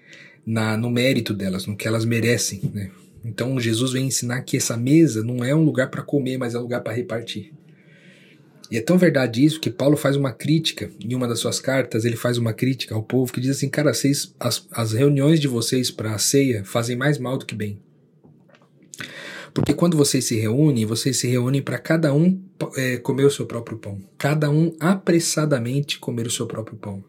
na, 0.46 0.76
no 0.76 0.90
mérito 0.90 1.34
delas, 1.34 1.66
no 1.66 1.76
que 1.76 1.88
elas 1.88 2.06
merecem, 2.06 2.62
né? 2.74 2.92
Então 3.24 3.60
Jesus 3.60 3.94
vem 3.94 4.08
ensinar 4.08 4.42
que 4.42 4.58
essa 4.58 4.76
mesa 4.76 5.24
não 5.24 5.44
é 5.44 5.54
um 5.54 5.64
lugar 5.64 5.90
para 5.90 6.02
comer, 6.02 6.38
mas 6.38 6.56
é 6.56 6.58
um 6.58 6.64
lugar 6.64 6.82
para 6.82 6.94
repartir. 6.94 7.54
E 8.72 8.78
é 8.78 8.82
tão 8.82 8.98
verdade 8.98 9.44
isso 9.44 9.60
que 9.60 9.70
Paulo 9.70 9.98
faz 9.98 10.16
uma 10.16 10.32
crítica, 10.32 10.90
em 11.00 11.14
uma 11.14 11.28
das 11.28 11.40
suas 11.40 11.60
cartas, 11.60 12.06
ele 12.06 12.16
faz 12.16 12.38
uma 12.38 12.54
crítica 12.54 12.96
ao 12.96 13.04
povo 13.04 13.32
que 13.32 13.42
diz 13.42 13.58
assim: 13.58 13.70
cara, 13.70 13.94
vocês, 13.94 14.34
as, 14.40 14.66
as 14.72 14.94
reuniões 14.94 15.40
de 15.40 15.48
vocês 15.48 15.92
para 15.92 16.16
a 16.16 16.18
ceia 16.18 16.64
fazem 16.64 16.96
mais 16.96 17.18
mal 17.18 17.38
do 17.38 17.46
que 17.46 17.54
bem. 17.54 17.78
Porque 19.54 19.74
quando 19.74 19.98
vocês 19.98 20.24
se 20.24 20.40
reúnem, 20.40 20.86
vocês 20.86 21.18
se 21.18 21.28
reúnem 21.28 21.62
para 21.62 21.78
cada 21.78 22.14
um 22.14 22.42
é, 22.78 22.96
comer 22.98 23.26
o 23.26 23.32
seu 23.32 23.46
próprio 23.46 23.78
pão. 23.78 24.02
Cada 24.18 24.50
um 24.50 24.74
apressadamente 24.80 26.00
comer 26.00 26.26
o 26.26 26.32
seu 26.32 26.48
próprio 26.48 26.78
pão. 26.78 27.04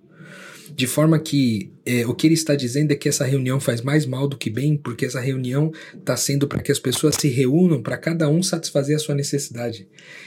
De 0.74 0.86
forma 0.86 1.18
que 1.18 1.70
é, 1.84 2.06
o 2.06 2.14
que 2.14 2.26
ele 2.26 2.34
está 2.34 2.54
dizendo 2.54 2.92
é 2.92 2.94
que 2.94 3.08
essa 3.08 3.24
reunião 3.24 3.60
faz 3.60 3.82
mais 3.82 4.06
mal 4.06 4.26
do 4.26 4.38
que 4.38 4.48
bem, 4.48 4.76
porque 4.76 5.04
essa 5.04 5.20
reunião 5.20 5.70
está 5.94 6.16
sendo 6.16 6.48
para 6.48 6.62
que 6.62 6.72
as 6.72 6.78
pessoas 6.78 7.16
se 7.16 7.28
reúnam 7.28 7.82
para 7.82 7.98
cada 7.98 8.28
um 8.28 8.42
satisfazer 8.42 8.96
a 8.96 8.98
sua 8.98 9.14
necessidade, 9.14 9.86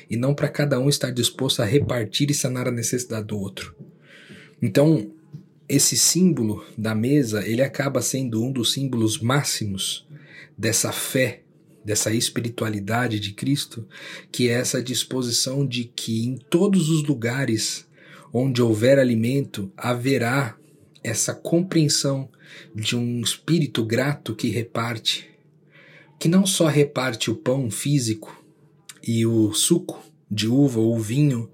e 0.10 0.16
não 0.16 0.36
para 0.36 0.48
cada 0.48 0.80
um 0.80 0.88
estar 0.88 1.10
disposto 1.12 1.62
a 1.62 1.66
repartir 1.66 2.30
e 2.30 2.34
sanar 2.34 2.68
a 2.68 2.72
necessidade 2.72 3.28
do 3.28 3.40
outro. 3.40 3.76
Então, 4.62 5.12
esse 5.68 5.98
símbolo 5.98 6.64
da 6.78 6.94
mesa, 6.94 7.48
ele 7.48 7.64
acaba 7.64 8.02
sendo 8.02 8.44
um 8.44 8.52
dos 8.52 8.74
símbolos 8.74 9.20
máximos 9.20 10.08
dessa 10.58 10.92
fé, 10.92 11.42
dessa 11.84 12.14
espiritualidade 12.14 13.20
de 13.20 13.34
Cristo, 13.34 13.88
que 14.32 14.50
é 14.50 14.54
essa 14.54 14.82
disposição 14.82 15.66
de 15.66 15.86
que 15.86 16.26
em 16.26 16.38
todos 16.38 16.90
os 16.90 17.04
lugares 17.04 17.86
onde 18.38 18.62
houver 18.62 19.00
alimento, 19.00 19.72
haverá 19.78 20.58
essa 21.02 21.34
compreensão 21.34 22.28
de 22.76 22.94
um 22.94 23.22
espírito 23.22 23.86
grato 23.86 24.36
que 24.36 24.50
reparte, 24.50 25.30
que 26.20 26.28
não 26.28 26.46
só 26.46 26.68
reparte 26.68 27.32
o 27.32 27.36
pão 27.36 27.72
físico 27.72 28.44
e 29.02 29.26
o 29.26 29.54
suco 29.54 30.04
de 30.30 30.50
uva 30.50 30.82
ou 30.82 31.00
vinho 31.00 31.50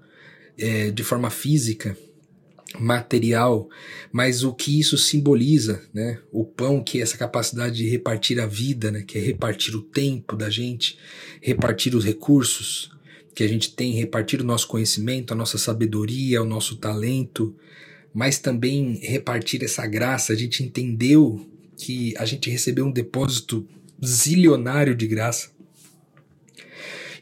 é, 0.58 0.90
de 0.90 1.04
forma 1.04 1.30
física, 1.30 1.96
material, 2.80 3.68
mas 4.10 4.42
o 4.42 4.52
que 4.52 4.80
isso 4.80 4.98
simboliza, 4.98 5.82
né? 5.94 6.18
O 6.32 6.44
pão 6.44 6.82
que 6.82 6.98
é 6.98 7.02
essa 7.02 7.16
capacidade 7.16 7.76
de 7.76 7.88
repartir 7.88 8.40
a 8.40 8.46
vida, 8.46 8.90
né? 8.90 9.02
Que 9.02 9.18
é 9.18 9.20
repartir 9.20 9.76
o 9.76 9.82
tempo 9.82 10.34
da 10.34 10.50
gente, 10.50 10.98
repartir 11.40 11.94
os 11.94 12.04
recursos, 12.04 12.90
que 13.34 13.42
a 13.42 13.48
gente 13.48 13.74
tem, 13.74 13.92
repartir 13.92 14.40
o 14.40 14.44
nosso 14.44 14.68
conhecimento, 14.68 15.32
a 15.32 15.36
nossa 15.36 15.58
sabedoria, 15.58 16.42
o 16.42 16.46
nosso 16.46 16.76
talento, 16.76 17.54
mas 18.12 18.38
também 18.38 18.98
repartir 19.02 19.64
essa 19.64 19.86
graça. 19.86 20.32
A 20.32 20.36
gente 20.36 20.62
entendeu 20.62 21.48
que 21.76 22.14
a 22.18 22.24
gente 22.24 22.50
recebeu 22.50 22.86
um 22.86 22.92
depósito 22.92 23.66
zilionário 24.04 24.94
de 24.94 25.06
graça. 25.06 25.50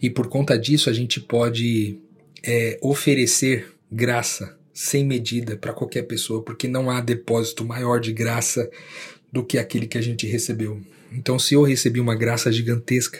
E 0.02 0.08
por 0.08 0.28
conta 0.28 0.58
disso 0.58 0.90
a 0.90 0.92
gente 0.92 1.20
pode 1.20 1.98
é, 2.42 2.78
oferecer 2.82 3.72
graça 3.90 4.58
sem 4.72 5.04
medida 5.04 5.56
para 5.56 5.72
qualquer 5.72 6.02
pessoa, 6.02 6.42
porque 6.42 6.66
não 6.66 6.90
há 6.90 7.00
depósito 7.00 7.64
maior 7.64 8.00
de 8.00 8.12
graça 8.12 8.70
do 9.30 9.44
que 9.44 9.58
aquele 9.58 9.86
que 9.86 9.98
a 9.98 10.00
gente 10.00 10.26
recebeu. 10.26 10.80
Então, 11.12 11.38
se 11.38 11.54
eu 11.54 11.62
recebi 11.62 12.00
uma 12.00 12.14
graça 12.14 12.50
gigantesca, 12.50 13.18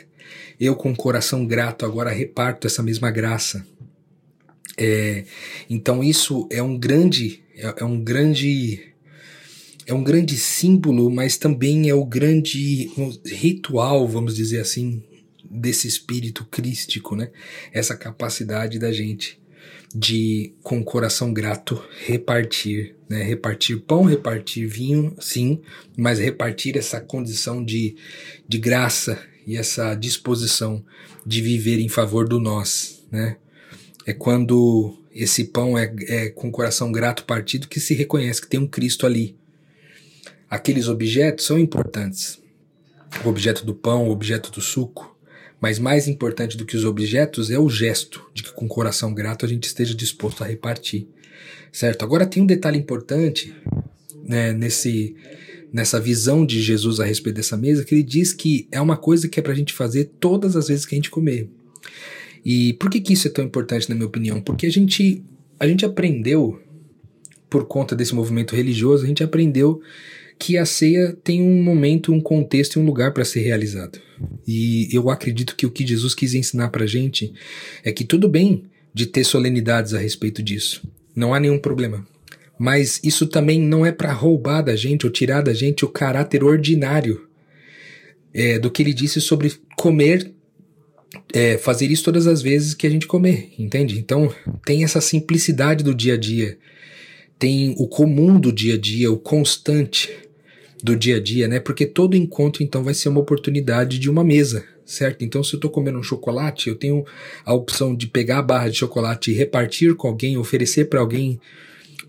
eu 0.59 0.77
com 0.77 0.95
coração 0.95 1.47
grato 1.47 1.85
agora 1.85 2.11
reparto 2.11 2.67
essa 2.67 2.83
mesma 2.83 3.11
graça. 3.11 3.67
É, 4.77 5.25
então 5.69 6.03
isso 6.03 6.49
é 6.51 6.63
um 6.63 6.79
grande, 6.79 7.43
é, 7.55 7.75
é, 7.79 7.85
um 7.85 8.03
grande, 8.03 8.81
é 9.87 9.93
um 9.93 10.03
grande 10.03 10.37
símbolo, 10.37 11.11
mas 11.11 11.37
também 11.37 11.89
é 11.89 11.95
o 11.95 12.05
grande 12.05 12.91
ritual, 13.27 14.09
vamos 14.09 14.35
dizer 14.35 14.61
assim, 14.61 15.03
desse 15.51 15.87
espírito 15.87 16.47
crístico, 16.51 17.15
né? 17.15 17.31
Essa 17.73 17.97
capacidade 17.97 18.79
da 18.79 18.93
gente 18.93 19.39
de 19.95 20.55
com 20.63 20.85
coração 20.85 21.33
grato 21.33 21.83
repartir, 22.07 22.95
né? 23.09 23.23
Repartir 23.23 23.81
pão, 23.81 24.05
repartir 24.05 24.67
vinho, 24.67 25.15
sim, 25.21 25.61
mas 25.97 26.19
repartir 26.19 26.79
essa 26.79 27.01
condição 27.01 27.63
de, 27.63 27.97
de 28.49 28.59
graça 28.59 29.19
e 29.51 29.57
essa 29.57 29.97
disposição 29.97 30.85
de 31.27 31.43
viver 31.43 31.81
em 31.81 31.89
favor 31.89 32.29
do 32.29 32.39
nós, 32.39 33.05
né? 33.11 33.37
É 34.07 34.13
quando 34.13 34.97
esse 35.13 35.47
pão 35.47 35.77
é, 35.77 35.93
é 36.07 36.29
com 36.29 36.49
o 36.49 36.53
coração 36.53 36.93
grato 36.93 37.25
partido 37.25 37.67
que 37.67 37.81
se 37.81 37.93
reconhece 37.93 38.41
que 38.41 38.47
tem 38.47 38.61
um 38.61 38.67
Cristo 38.67 39.05
ali. 39.07 39.37
Aqueles 40.49 40.87
objetos 40.87 41.47
são 41.47 41.59
importantes. 41.59 42.41
O 43.25 43.29
objeto 43.29 43.67
do 43.67 43.75
pão, 43.75 44.07
o 44.07 44.13
objeto 44.13 44.53
do 44.53 44.61
suco, 44.61 45.19
mas 45.61 45.81
mais 45.81 46.07
importante 46.07 46.57
do 46.57 46.65
que 46.65 46.77
os 46.77 46.85
objetos 46.85 47.51
é 47.51 47.59
o 47.59 47.69
gesto 47.69 48.25
de 48.33 48.45
que 48.45 48.53
com 48.53 48.67
o 48.67 48.69
coração 48.69 49.13
grato 49.13 49.45
a 49.45 49.49
gente 49.49 49.65
esteja 49.65 49.97
disposto 49.97 50.45
a 50.45 50.47
repartir. 50.47 51.09
Certo? 51.73 52.05
Agora 52.05 52.25
tem 52.25 52.41
um 52.41 52.47
detalhe 52.47 52.79
importante 52.79 53.53
né, 54.23 54.53
nesse 54.53 55.17
nessa 55.73 56.01
visão 56.01 56.45
de 56.45 56.61
Jesus 56.61 57.01
a 57.01 57.05
respeito 57.05 57.37
dessa 57.37 57.57
mesa, 57.57 57.85
que 57.85 57.95
ele 57.95 58.03
diz 58.03 58.33
que 58.33 58.67
é 58.71 58.81
uma 58.81 58.97
coisa 58.97 59.29
que 59.29 59.39
é 59.39 59.43
para 59.43 59.53
a 59.53 59.57
gente 59.57 59.73
fazer 59.73 60.11
todas 60.19 60.57
as 60.57 60.69
vezes 60.69 60.85
que 60.85 60.95
a 60.95 60.99
gente 60.99 61.11
comer. 61.11 61.49
E 62.45 62.73
por 62.75 62.91
que, 62.91 63.01
que 63.01 63.13
isso 63.13 63.29
é 63.29 63.31
tão 63.31 63.45
importante, 63.45 63.89
na 63.89 63.95
minha 63.95 64.07
opinião? 64.07 64.41
Porque 64.41 64.67
a 64.67 64.71
gente, 64.71 65.23
a 65.59 65.67
gente 65.67 65.85
aprendeu, 65.85 66.61
por 67.49 67.67
conta 67.67 67.95
desse 67.95 68.15
movimento 68.15 68.57
religioso, 68.57 69.05
a 69.05 69.07
gente 69.07 69.23
aprendeu 69.23 69.81
que 70.39 70.57
a 70.57 70.65
ceia 70.65 71.17
tem 71.23 71.43
um 71.43 71.63
momento, 71.63 72.13
um 72.13 72.21
contexto 72.21 72.77
e 72.77 72.83
um 72.83 72.87
lugar 72.87 73.13
para 73.13 73.25
ser 73.25 73.41
realizado. 73.41 74.01
E 74.47 74.89
eu 74.91 75.11
acredito 75.11 75.55
que 75.55 75.67
o 75.67 75.71
que 75.71 75.87
Jesus 75.87 76.15
quis 76.15 76.33
ensinar 76.35 76.71
para 76.71 76.85
a 76.85 76.87
gente 76.87 77.33
é 77.85 77.93
que 77.93 78.05
tudo 78.05 78.29
bem 78.29 78.65
de 78.93 79.07
ter 79.07 79.23
solenidades 79.23 79.93
a 79.93 79.99
respeito 79.99 80.43
disso. 80.43 80.83
Não 81.15 81.35
há 81.35 81.41
nenhum 81.41 81.59
problema 81.59 82.07
mas 82.61 83.01
isso 83.03 83.27
também 83.27 83.59
não 83.59 83.87
é 83.87 83.91
para 83.91 84.13
roubar 84.13 84.61
da 84.61 84.77
gente 84.77 85.07
ou 85.07 85.11
tirar 85.11 85.41
da 85.41 85.55
gente 85.55 85.83
o 85.83 85.89
caráter 85.89 86.45
ordinário 86.45 87.27
é, 88.35 88.59
do 88.59 88.71
que 88.71 88.83
ele 88.83 88.93
disse 88.93 89.19
sobre 89.19 89.55
comer, 89.79 90.31
é, 91.33 91.57
fazer 91.57 91.87
isso 91.87 92.05
todas 92.05 92.27
as 92.27 92.43
vezes 92.43 92.75
que 92.75 92.87
a 92.87 92.91
gente 92.91 93.07
comer, 93.07 93.51
entende? 93.59 93.99
Então 93.99 94.31
tem 94.63 94.85
essa 94.85 95.01
simplicidade 95.01 95.83
do 95.83 95.95
dia 95.95 96.13
a 96.13 96.17
dia, 96.19 96.59
tem 97.39 97.75
o 97.79 97.89
comum 97.89 98.39
do 98.39 98.53
dia 98.53 98.75
a 98.75 98.79
dia, 98.79 99.11
o 99.11 99.17
constante 99.17 100.11
do 100.85 100.95
dia 100.95 101.17
a 101.17 101.21
dia, 101.21 101.49
né? 101.49 101.61
Porque 101.61 101.87
todo 101.87 102.15
encontro 102.15 102.63
então 102.63 102.85
vai 102.85 102.93
ser 102.93 103.09
uma 103.09 103.21
oportunidade 103.21 103.99
de 103.99 104.11
uma 104.11 104.23
mesa, 104.23 104.63
certo? 104.85 105.25
Então, 105.25 105.43
se 105.43 105.55
eu 105.55 105.57
estou 105.57 105.71
comendo 105.71 105.99
um 105.99 106.03
chocolate, 106.03 106.69
eu 106.69 106.77
tenho 106.77 107.07
a 107.43 107.55
opção 107.55 107.97
de 107.97 108.07
pegar 108.07 108.41
a 108.41 108.43
barra 108.43 108.69
de 108.69 108.77
chocolate 108.77 109.31
e 109.31 109.35
repartir 109.35 109.95
com 109.95 110.09
alguém, 110.09 110.37
oferecer 110.37 110.91
para 110.91 111.01
alguém 111.01 111.41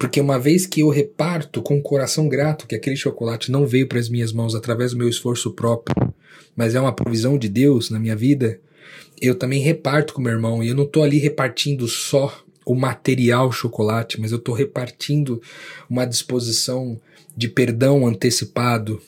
porque 0.01 0.19
uma 0.19 0.39
vez 0.39 0.65
que 0.65 0.79
eu 0.79 0.89
reparto 0.89 1.61
com 1.61 1.77
o 1.77 1.81
coração 1.81 2.27
grato 2.27 2.65
que 2.65 2.73
aquele 2.73 2.95
chocolate 2.95 3.51
não 3.51 3.67
veio 3.67 3.87
para 3.87 3.99
as 3.99 4.09
minhas 4.09 4.33
mãos 4.33 4.55
através 4.55 4.93
do 4.93 4.97
meu 4.97 5.07
esforço 5.07 5.51
próprio, 5.51 6.11
mas 6.55 6.73
é 6.73 6.81
uma 6.81 6.91
provisão 6.91 7.37
de 7.37 7.47
Deus 7.47 7.91
na 7.91 7.99
minha 7.99 8.15
vida, 8.15 8.59
eu 9.21 9.35
também 9.35 9.61
reparto 9.61 10.15
com 10.15 10.19
meu 10.19 10.31
irmão 10.31 10.63
e 10.63 10.69
eu 10.69 10.75
não 10.75 10.85
estou 10.85 11.03
ali 11.03 11.19
repartindo 11.19 11.87
só 11.87 12.35
o 12.65 12.73
material 12.73 13.51
chocolate, 13.51 14.19
mas 14.19 14.31
eu 14.31 14.39
estou 14.39 14.55
repartindo 14.55 15.39
uma 15.87 16.03
disposição 16.03 16.99
de 17.37 17.47
perdão 17.47 18.07
antecipado. 18.07 18.99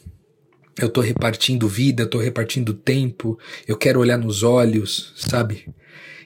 Eu 0.80 0.90
estou 0.90 1.04
repartindo 1.04 1.68
vida, 1.68 2.04
estou 2.04 2.22
repartindo 2.22 2.72
tempo, 2.72 3.40
eu 3.68 3.76
quero 3.76 4.00
olhar 4.00 4.20
nos 4.20 4.44
olhos, 4.44 5.12
sabe? 5.16 5.66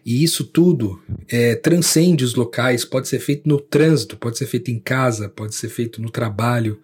E 0.08 0.24
isso 0.24 0.46
tudo 0.46 1.02
é, 1.28 1.54
transcende 1.54 2.24
os 2.24 2.34
locais, 2.34 2.86
pode 2.86 3.10
ser 3.10 3.20
feito 3.20 3.46
no 3.46 3.60
trânsito, 3.60 4.16
pode 4.16 4.38
ser 4.38 4.46
feito 4.46 4.72
em 4.72 4.80
casa, 4.80 5.28
pode 5.28 5.54
ser 5.54 5.68
feito 5.68 6.02
no 6.02 6.10
trabalho, 6.10 6.82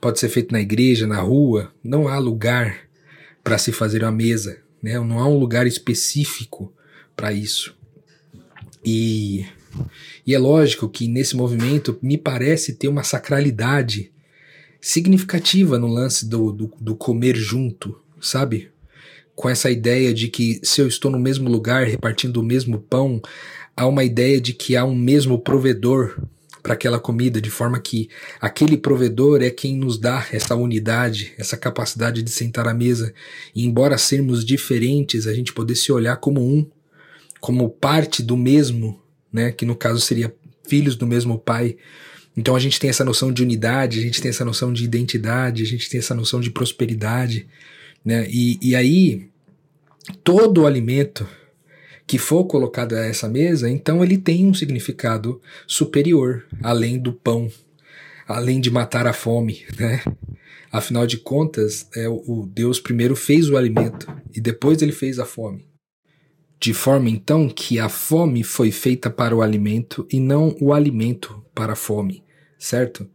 pode 0.00 0.18
ser 0.18 0.28
feito 0.28 0.50
na 0.50 0.60
igreja, 0.60 1.06
na 1.06 1.20
rua. 1.20 1.72
Não 1.84 2.08
há 2.08 2.18
lugar 2.18 2.80
para 3.44 3.58
se 3.58 3.70
fazer 3.70 4.02
uma 4.02 4.10
mesa, 4.10 4.58
né? 4.82 4.98
não 4.98 5.20
há 5.20 5.28
um 5.28 5.38
lugar 5.38 5.68
específico 5.68 6.72
para 7.14 7.32
isso. 7.32 7.76
E, 8.84 9.46
e 10.26 10.34
é 10.34 10.38
lógico 10.38 10.88
que 10.88 11.06
nesse 11.06 11.36
movimento 11.36 11.96
me 12.02 12.18
parece 12.18 12.72
ter 12.72 12.88
uma 12.88 13.04
sacralidade 13.04 14.10
significativa 14.80 15.78
no 15.78 15.86
lance 15.86 16.28
do, 16.28 16.50
do, 16.50 16.74
do 16.80 16.96
comer 16.96 17.36
junto, 17.36 18.00
sabe? 18.20 18.68
Com 19.38 19.48
essa 19.48 19.70
ideia 19.70 20.12
de 20.12 20.26
que 20.26 20.58
se 20.64 20.80
eu 20.80 20.88
estou 20.88 21.12
no 21.12 21.18
mesmo 21.18 21.48
lugar 21.48 21.86
repartindo 21.86 22.38
o 22.38 22.42
mesmo 22.42 22.80
pão, 22.80 23.22
há 23.76 23.86
uma 23.86 24.02
ideia 24.02 24.40
de 24.40 24.52
que 24.52 24.76
há 24.76 24.84
um 24.84 24.96
mesmo 24.96 25.38
provedor 25.38 26.20
para 26.60 26.72
aquela 26.74 26.98
comida, 26.98 27.40
de 27.40 27.48
forma 27.48 27.78
que 27.78 28.08
aquele 28.40 28.76
provedor 28.76 29.40
é 29.40 29.48
quem 29.48 29.76
nos 29.76 29.96
dá 29.96 30.26
essa 30.32 30.56
unidade, 30.56 31.34
essa 31.38 31.56
capacidade 31.56 32.20
de 32.20 32.30
sentar 32.32 32.66
à 32.66 32.74
mesa. 32.74 33.14
E 33.54 33.64
embora 33.64 33.96
sermos 33.96 34.44
diferentes, 34.44 35.28
a 35.28 35.32
gente 35.32 35.52
poder 35.52 35.76
se 35.76 35.92
olhar 35.92 36.16
como 36.16 36.40
um, 36.44 36.68
como 37.40 37.70
parte 37.70 38.24
do 38.24 38.36
mesmo, 38.36 39.00
né, 39.32 39.52
que 39.52 39.64
no 39.64 39.76
caso 39.76 40.00
seria 40.00 40.34
filhos 40.66 40.96
do 40.96 41.06
mesmo 41.06 41.38
pai. 41.38 41.76
Então 42.36 42.56
a 42.56 42.58
gente 42.58 42.80
tem 42.80 42.90
essa 42.90 43.04
noção 43.04 43.32
de 43.32 43.40
unidade, 43.40 44.00
a 44.00 44.02
gente 44.02 44.20
tem 44.20 44.30
essa 44.30 44.44
noção 44.44 44.72
de 44.72 44.82
identidade, 44.82 45.62
a 45.62 45.66
gente 45.66 45.88
tem 45.88 46.00
essa 46.00 46.12
noção 46.12 46.40
de 46.40 46.50
prosperidade. 46.50 47.46
Né? 48.04 48.26
E, 48.30 48.58
e 48.62 48.74
aí, 48.74 49.28
todo 50.24 50.62
o 50.62 50.66
alimento 50.66 51.26
que 52.06 52.16
for 52.16 52.44
colocado 52.44 52.94
a 52.94 53.04
essa 53.04 53.28
mesa, 53.28 53.68
então 53.68 54.02
ele 54.02 54.16
tem 54.16 54.46
um 54.46 54.54
significado 54.54 55.42
superior, 55.66 56.46
além 56.62 56.98
do 56.98 57.12
pão, 57.12 57.50
além 58.26 58.60
de 58.60 58.70
matar 58.70 59.06
a 59.06 59.12
fome, 59.12 59.66
né? 59.78 60.02
Afinal 60.72 61.06
de 61.06 61.18
contas, 61.18 61.86
é, 61.94 62.08
o 62.08 62.46
Deus 62.46 62.80
primeiro 62.80 63.14
fez 63.14 63.48
o 63.48 63.56
alimento 63.56 64.06
e 64.34 64.40
depois 64.40 64.80
ele 64.82 64.92
fez 64.92 65.18
a 65.18 65.24
fome. 65.24 65.66
De 66.60 66.74
forma 66.74 67.08
então 67.08 67.48
que 67.48 67.78
a 67.78 67.88
fome 67.88 68.42
foi 68.42 68.70
feita 68.70 69.08
para 69.08 69.34
o 69.34 69.42
alimento 69.42 70.06
e 70.10 70.18
não 70.18 70.56
o 70.60 70.72
alimento 70.72 71.44
para 71.54 71.74
a 71.74 71.76
fome, 71.76 72.24
certo? 72.58 73.08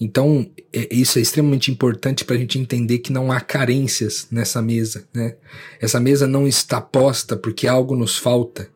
Então, 0.00 0.50
é, 0.72 0.88
isso 0.90 1.18
é 1.18 1.22
extremamente 1.22 1.70
importante 1.70 2.24
para 2.24 2.34
a 2.34 2.38
gente 2.38 2.58
entender 2.58 3.00
que 3.00 3.12
não 3.12 3.30
há 3.30 3.38
carências 3.38 4.26
nessa 4.30 4.62
mesa. 4.62 5.06
Né? 5.12 5.36
Essa 5.78 6.00
mesa 6.00 6.26
não 6.26 6.48
está 6.48 6.80
posta 6.80 7.36
porque 7.36 7.66
algo 7.66 7.94
nos 7.94 8.16
falta. 8.16 8.70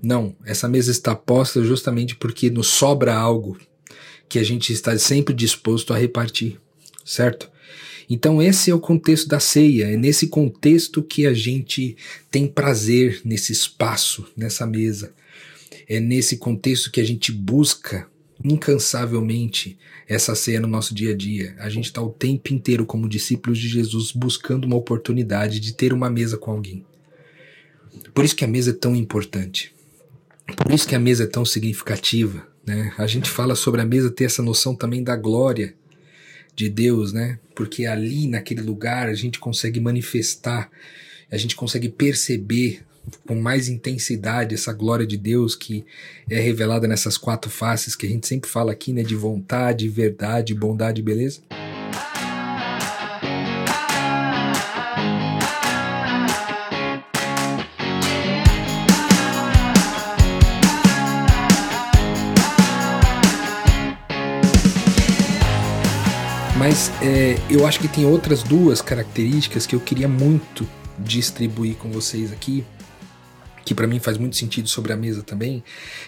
Não, 0.00 0.34
essa 0.46 0.68
mesa 0.68 0.92
está 0.92 1.14
posta 1.14 1.62
justamente 1.64 2.14
porque 2.14 2.48
nos 2.48 2.68
sobra 2.68 3.14
algo 3.14 3.58
que 4.28 4.38
a 4.38 4.44
gente 4.44 4.72
está 4.72 4.96
sempre 4.96 5.34
disposto 5.34 5.92
a 5.92 5.98
repartir, 5.98 6.58
certo? 7.04 7.50
Então, 8.08 8.40
esse 8.40 8.70
é 8.70 8.74
o 8.74 8.80
contexto 8.80 9.28
da 9.28 9.38
ceia, 9.38 9.92
é 9.92 9.96
nesse 9.96 10.28
contexto 10.28 11.02
que 11.02 11.26
a 11.26 11.34
gente 11.34 11.96
tem 12.30 12.46
prazer 12.46 13.20
nesse 13.24 13.52
espaço, 13.52 14.26
nessa 14.36 14.66
mesa. 14.66 15.12
É 15.88 16.00
nesse 16.00 16.36
contexto 16.36 16.90
que 16.90 17.00
a 17.00 17.04
gente 17.04 17.30
busca 17.30 18.08
incansavelmente 18.44 19.78
essa 20.08 20.34
ceia 20.34 20.60
no 20.60 20.68
nosso 20.68 20.94
dia 20.94 21.12
a 21.12 21.16
dia. 21.16 21.54
A 21.58 21.68
gente 21.68 21.86
está 21.86 22.02
o 22.02 22.10
tempo 22.10 22.52
inteiro, 22.52 22.86
como 22.86 23.08
discípulos 23.08 23.58
de 23.58 23.68
Jesus, 23.68 24.12
buscando 24.12 24.64
uma 24.64 24.76
oportunidade 24.76 25.60
de 25.60 25.72
ter 25.72 25.92
uma 25.92 26.10
mesa 26.10 26.36
com 26.36 26.50
alguém. 26.50 26.84
Por 28.14 28.24
isso 28.24 28.36
que 28.36 28.44
a 28.44 28.48
mesa 28.48 28.70
é 28.70 28.74
tão 28.74 28.96
importante. 28.96 29.74
Por 30.56 30.72
isso 30.72 30.88
que 30.88 30.94
a 30.94 30.98
mesa 30.98 31.24
é 31.24 31.26
tão 31.26 31.44
significativa. 31.44 32.46
Né? 32.66 32.92
A 32.98 33.06
gente 33.06 33.30
fala 33.30 33.54
sobre 33.54 33.80
a 33.80 33.84
mesa 33.84 34.10
ter 34.10 34.24
essa 34.24 34.42
noção 34.42 34.74
também 34.74 35.02
da 35.02 35.16
glória 35.16 35.74
de 36.54 36.68
Deus, 36.68 37.12
né? 37.12 37.38
Porque 37.54 37.86
ali, 37.86 38.26
naquele 38.26 38.60
lugar, 38.60 39.08
a 39.08 39.14
gente 39.14 39.38
consegue 39.38 39.80
manifestar, 39.80 40.70
a 41.30 41.36
gente 41.36 41.54
consegue 41.54 41.88
perceber 41.88 42.82
com 43.26 43.34
mais 43.34 43.68
intensidade 43.68 44.54
essa 44.54 44.72
glória 44.72 45.06
de 45.06 45.16
Deus 45.16 45.54
que 45.54 45.84
é 46.28 46.38
revelada 46.40 46.86
nessas 46.86 47.16
quatro 47.16 47.50
faces 47.50 47.96
que 47.96 48.06
a 48.06 48.08
gente 48.08 48.26
sempre 48.26 48.50
fala 48.50 48.72
aqui, 48.72 48.92
né, 48.92 49.02
de 49.02 49.14
vontade, 49.14 49.88
verdade, 49.88 50.54
bondade 50.54 51.00
e 51.00 51.04
beleza. 51.04 51.40
Mas 66.58 66.92
é, 67.02 67.36
eu 67.48 67.66
acho 67.66 67.80
que 67.80 67.88
tem 67.88 68.04
outras 68.04 68.42
duas 68.42 68.82
características 68.82 69.66
que 69.66 69.74
eu 69.74 69.80
queria 69.80 70.06
muito 70.06 70.68
distribuir 70.98 71.74
com 71.76 71.90
vocês 71.90 72.30
aqui 72.30 72.64
que 73.70 73.74
para 73.74 73.86
mim 73.86 74.00
faz 74.00 74.18
muito 74.18 74.34
sentido 74.34 74.68
sobre 74.68 74.92
a 74.92 74.96
mesa 74.96 75.22
também, 75.22 75.62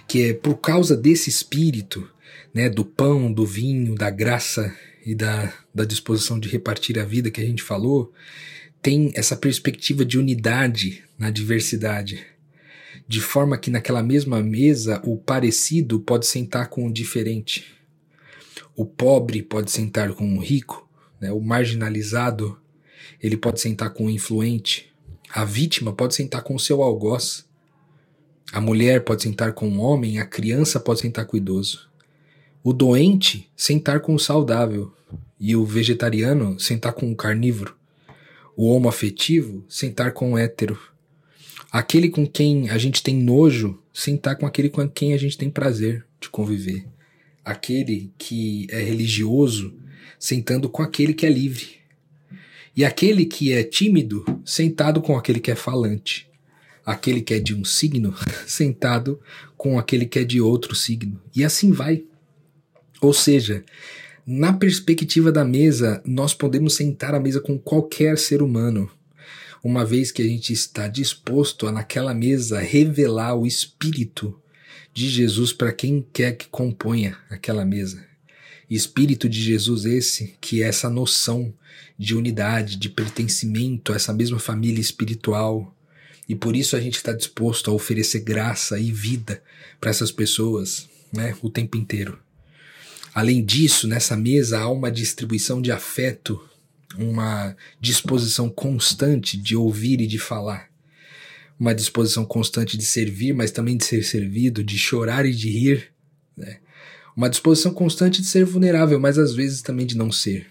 que 0.09 0.31
é 0.31 0.35
por 0.35 0.57
causa 0.57 0.97
desse 0.97 1.31
espírito, 1.31 2.11
né, 2.53 2.69
do 2.69 2.85
pão, 2.85 3.33
do 3.33 3.47
vinho, 3.47 3.95
da 3.95 4.11
graça 4.11 4.77
e 5.07 5.15
da, 5.15 5.55
da 5.73 5.85
disposição 5.85 6.41
de 6.41 6.49
repartir 6.49 6.99
a 6.99 7.05
vida 7.05 7.31
que 7.31 7.41
a 7.41 7.45
gente 7.45 7.63
falou, 7.63 8.13
tem 8.83 9.13
essa 9.15 9.37
perspectiva 9.37 10.05
de 10.05 10.19
unidade 10.19 11.05
na 11.17 11.31
diversidade. 11.31 12.27
De 13.07 13.21
forma 13.21 13.57
que 13.57 13.71
naquela 13.71 14.03
mesma 14.03 14.43
mesa 14.43 15.01
o 15.05 15.17
parecido 15.17 16.01
pode 16.01 16.27
sentar 16.27 16.67
com 16.69 16.89
o 16.89 16.93
diferente. 16.93 17.77
O 18.75 18.85
pobre 18.85 19.41
pode 19.41 19.71
sentar 19.71 20.13
com 20.15 20.37
o 20.37 20.41
rico, 20.41 20.91
né? 21.21 21.31
o 21.31 21.41
marginalizado 21.41 22.59
ele 23.23 23.37
pode 23.37 23.61
sentar 23.61 23.91
com 23.91 24.07
o 24.07 24.11
influente, 24.11 24.93
a 25.33 25.45
vítima 25.45 25.93
pode 25.93 26.17
sentar 26.17 26.43
com 26.43 26.57
o 26.57 26.61
seu 26.61 26.83
algoz, 26.83 27.47
a 28.53 28.61
mulher 28.61 29.03
pode 29.03 29.23
sentar 29.23 29.55
com 29.55 29.67
o 29.67 29.81
homem, 29.81 30.19
a 30.19 30.27
criança 30.27 30.79
pode 30.79 31.01
sentar 31.01 31.25
com 31.25 31.39
o 31.39 31.41
idoso. 31.41 31.89
O 32.63 32.75
doente 32.75 33.51
sentar 33.57 34.01
com 34.01 34.15
o 34.15 34.19
saudável 34.19 34.93
e 35.41 35.57
o 35.57 35.65
vegetariano 35.65 36.61
sentar 36.61 36.93
com 36.93 37.11
o 37.11 37.17
carnívoro. 37.17 37.75
O 38.55 38.67
homo 38.67 38.91
afetivo 38.91 39.65
sentar 39.71 40.13
com 40.13 40.35
o 40.35 40.39
hétero. 40.39 40.79
Aquele 41.71 42.11
com 42.11 42.27
quem 42.27 42.69
a 42.69 42.77
gente 42.77 43.03
tem 43.03 43.17
nojo 43.17 43.83
sentar 43.91 44.37
com 44.37 44.45
aquele 44.45 44.69
com 44.69 44.87
quem 44.87 45.15
a 45.15 45.17
gente 45.17 45.39
tem 45.39 45.49
prazer 45.49 46.05
de 46.21 46.29
conviver. 46.29 46.87
Aquele 47.43 48.13
que 48.19 48.67
é 48.71 48.83
religioso 48.83 49.75
sentando 50.19 50.69
com 50.69 50.83
aquele 50.83 51.15
que 51.15 51.25
é 51.25 51.31
livre. 51.31 51.77
E 52.77 52.85
aquele 52.85 53.25
que 53.25 53.51
é 53.51 53.65
tímido 53.65 54.23
sentado 54.45 55.01
com 55.01 55.17
aquele 55.17 55.41
que 55.41 55.51
é 55.51 55.57
falante 55.57 56.31
aquele 56.85 57.21
que 57.21 57.35
é 57.35 57.41
de 57.41 57.55
um 57.55 57.65
signo 57.65 58.15
sentado 58.47 59.21
com 59.57 59.79
aquele 59.79 60.07
que 60.07 60.19
é 60.19 60.25
de 60.25 60.41
outro 60.41 60.75
signo. 60.75 61.21
E 61.35 61.45
assim 61.45 61.73
vai. 61.73 62.05
Ou 63.01 63.13
seja, 63.13 63.65
na 64.27 64.53
perspectiva 64.53 65.33
da 65.33 65.45
mesa, 65.45 66.01
nós 66.05 66.33
podemos 66.33 66.75
sentar 66.75 67.15
à 67.15 67.21
mesa 67.21 67.41
com 67.41 67.59
qualquer 67.59 68.17
ser 68.17 68.43
humano, 68.43 68.91
uma 69.65 69.85
vez 69.85 70.13
que 70.13 70.23
a 70.23 70.25
gente 70.25 70.53
está 70.53 70.87
disposto 70.89 71.67
a, 71.67 71.73
naquela 71.73 72.15
mesa, 72.15 72.61
revelar 72.61 73.35
o 73.35 73.47
Espírito 73.47 74.39
de 74.95 75.09
Jesus 75.09 75.53
para 75.53 75.73
quem 75.73 76.07
quer 76.13 76.37
que 76.37 76.47
componha 76.49 77.17
aquela 77.31 77.65
mesa. 77.65 78.05
Espírito 78.71 79.29
de 79.29 79.41
Jesus 79.41 79.85
esse, 79.85 80.35
que 80.41 80.63
é 80.63 80.67
essa 80.67 80.89
noção 80.89 81.53
de 81.99 82.15
unidade, 82.15 82.77
de 82.77 82.89
pertencimento 82.89 83.93
a 83.93 83.97
essa 83.97 84.13
mesma 84.13 84.39
família 84.39 84.81
espiritual, 84.81 85.77
e 86.33 86.35
por 86.35 86.57
isso 86.57 86.75
a 86.75 86.81
gente 86.81 86.97
está 86.97 87.13
disposto 87.13 87.71
a 87.71 87.75
oferecer 87.75 88.21
graça 88.21 88.79
e 88.79 88.91
vida 88.91 89.43
para 89.79 89.91
essas 89.91 90.11
pessoas 90.11 90.89
né, 91.13 91.37
o 91.43 91.51
tempo 91.51 91.77
inteiro. 91.77 92.19
Além 93.15 93.45
disso, 93.45 93.87
nessa 93.87 94.17
mesa 94.17 94.61
há 94.61 94.71
uma 94.71 94.91
distribuição 94.91 95.61
de 95.61 95.71
afeto, 95.71 96.43
uma 96.97 97.55
disposição 97.79 98.49
constante 98.49 99.37
de 99.37 99.55
ouvir 99.55 100.01
e 100.01 100.07
de 100.07 100.19
falar, 100.19 100.71
uma 101.61 101.75
disposição 101.75 102.25
constante 102.25 102.79
de 102.79 102.87
servir, 102.87 103.35
mas 103.35 103.51
também 103.51 103.77
de 103.77 103.85
ser 103.85 104.03
servido, 104.03 104.65
de 104.65 104.79
chorar 104.79 105.27
e 105.27 105.35
de 105.35 105.51
rir, 105.51 105.93
né? 106.35 106.61
uma 107.15 107.29
disposição 107.29 107.75
constante 107.75 108.23
de 108.23 108.27
ser 108.27 108.47
vulnerável, 108.47 108.99
mas 108.99 109.19
às 109.19 109.35
vezes 109.35 109.61
também 109.61 109.85
de 109.85 109.99
não 109.99 110.11
ser. 110.11 110.47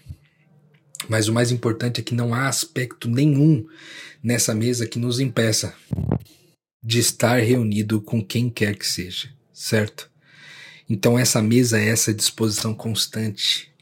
Mas 1.08 1.28
o 1.28 1.32
mais 1.32 1.50
importante 1.50 2.00
é 2.00 2.04
que 2.04 2.14
não 2.14 2.34
há 2.34 2.48
aspecto 2.48 3.08
nenhum 3.08 3.66
nessa 4.22 4.54
mesa 4.54 4.86
que 4.86 4.98
nos 4.98 5.20
impeça 5.20 5.74
de 6.82 6.98
estar 6.98 7.38
reunido 7.38 8.00
com 8.00 8.24
quem 8.24 8.50
quer 8.50 8.76
que 8.76 8.86
seja, 8.86 9.30
certo? 9.52 10.10
Então 10.88 11.18
essa 11.18 11.40
mesa 11.40 11.80
é 11.80 11.88
essa 11.88 12.12
disposição 12.12 12.74
constante 12.74 13.72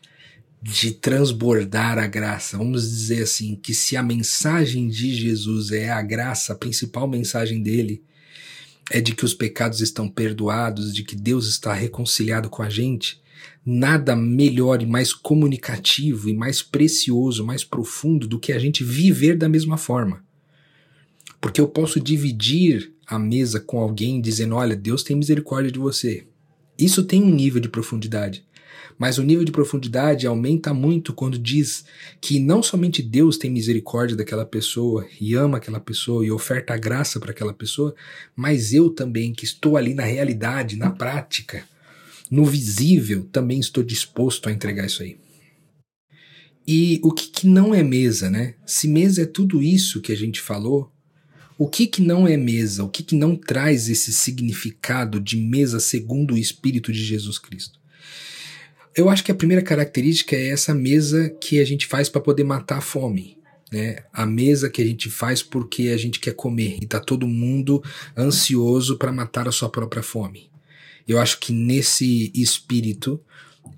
de 0.63 0.93
transbordar 0.93 1.99
a 1.99 2.07
graça. 2.07 2.59
Vamos 2.59 2.89
dizer 2.91 3.23
assim, 3.23 3.57
que 3.57 3.73
se 3.73 3.97
a 3.97 4.03
mensagem 4.03 4.89
de 4.89 5.15
Jesus 5.15 5.73
é 5.73 5.91
a 5.91 6.03
graça, 6.03 6.53
a 6.53 6.57
principal 6.57 7.09
mensagem 7.09 7.63
dele 7.63 8.03
é 8.91 9.01
de 9.01 9.15
que 9.15 9.25
os 9.25 9.33
pecados 9.33 9.81
estão 9.81 10.09
perdoados, 10.09 10.93
de 10.93 11.03
que 11.03 11.15
Deus 11.15 11.47
está 11.47 11.73
reconciliado 11.73 12.51
com 12.51 12.63
a 12.63 12.69
gente, 12.69 13.20
nada 13.65 14.17
melhor 14.17 14.83
e 14.83 14.87
mais 14.87 15.13
comunicativo 15.13 16.29
e 16.29 16.35
mais 16.35 16.63
precioso, 16.63 17.45
mais 17.45 17.65
profundo 17.65 18.27
do 18.27 18.39
que 18.39 18.53
a 18.53 18.59
gente 18.59 18.83
viver 18.83 19.37
da 19.37 19.49
mesma 19.49 19.77
forma. 19.77 20.25
Porque 21.41 21.61
eu 21.61 21.69
posso 21.69 22.01
dividir 22.01 22.93
a 23.07 23.19
mesa 23.19 23.61
com 23.61 23.79
alguém 23.79 24.21
dizendo: 24.21 24.55
Olha, 24.55 24.77
Deus 24.77 25.03
tem 25.03 25.17
misericórdia 25.17 25.73
de 25.73 25.79
você. 25.79 26.27
Isso 26.79 27.05
tem 27.05 27.23
um 27.23 27.35
nível 27.35 27.61
de 27.61 27.69
profundidade. 27.69 28.45
Mas 28.99 29.17
o 29.17 29.23
nível 29.23 29.45
de 29.45 29.53
profundidade 29.53 30.27
aumenta 30.27 30.75
muito 30.75 31.15
quando 31.15 31.39
diz 31.39 31.87
que 32.21 32.39
não 32.39 32.63
somente 32.63 33.03
Deus 33.03 33.39
tem 33.39 33.51
misericórdia 33.51 34.15
daquela 34.15 34.45
pessoa 34.45 35.07
e 35.19 35.35
ama 35.35 35.57
aquela 35.57 35.81
pessoa 35.81 36.25
e 36.25 36.31
oferta 36.31 36.75
a 36.75 36.77
graça 36.77 37.19
para 37.19 37.31
aquela 37.31 37.55
pessoa, 37.55 37.95
mas 38.37 38.75
eu 38.75 38.91
também, 38.91 39.33
que 39.33 39.47
estou 39.47 39.79
ali 39.79 39.95
na 39.95 40.03
realidade, 40.03 40.77
na 40.77 40.91
prática, 40.91 41.65
no 42.31 42.45
visível, 42.45 43.25
também 43.33 43.59
estou 43.59 43.83
disposto 43.83 44.49
a 44.49 44.53
entregar 44.53 44.87
isso 44.87 45.03
aí. 45.03 45.19
E 46.67 47.01
o 47.03 47.11
que, 47.11 47.29
que 47.29 47.47
não 47.47 47.75
é 47.75 47.83
mesa, 47.83 48.31
né? 48.31 48.55
Se 48.65 48.87
mesa 48.87 49.23
é 49.23 49.27
tudo 49.27 49.63
isso 49.63 50.01
que 50.01 50.13
a 50.13 50.17
gente 50.17 50.41
falou, 50.41 50.93
o 51.59 51.69
que, 51.69 51.87
que 51.87 52.01
não 52.01 52.29
é 52.29 52.37
mesa? 52.37 52.85
O 52.85 52.89
que, 52.89 53.03
que 53.03 53.15
não 53.15 53.35
traz 53.35 53.89
esse 53.89 54.13
significado 54.13 55.21
de 55.21 55.37
mesa 55.37 55.81
segundo 55.81 56.35
o 56.35 56.39
Espírito 56.39 56.93
de 56.93 57.03
Jesus 57.03 57.39
Cristo? 57.39 57.79
Eu 58.95 59.09
acho 59.09 59.25
que 59.25 59.31
a 59.31 59.35
primeira 59.35 59.63
característica 59.63 60.35
é 60.35 60.49
essa 60.49 60.75
mesa 60.75 61.29
que 61.29 61.61
a 61.61 61.65
gente 61.65 61.87
faz 61.87 62.09
para 62.09 62.21
poder 62.21 62.45
matar 62.45 62.79
a 62.79 62.81
fome. 62.81 63.37
né? 63.71 63.99
A 64.13 64.27
mesa 64.27 64.69
que 64.69 64.83
a 64.83 64.85
gente 64.85 65.09
faz 65.09 65.43
porque 65.43 65.89
a 65.89 65.97
gente 65.97 66.19
quer 66.19 66.35
comer 66.35 66.79
e 66.81 66.87
tá 66.87 66.99
todo 66.99 67.27
mundo 67.27 67.83
ansioso 68.17 68.97
para 68.97 69.13
matar 69.13 69.47
a 69.47 69.53
sua 69.53 69.69
própria 69.69 70.03
fome. 70.03 70.50
Eu 71.07 71.19
acho 71.19 71.39
que 71.39 71.53
nesse 71.53 72.33
espírito 72.35 73.21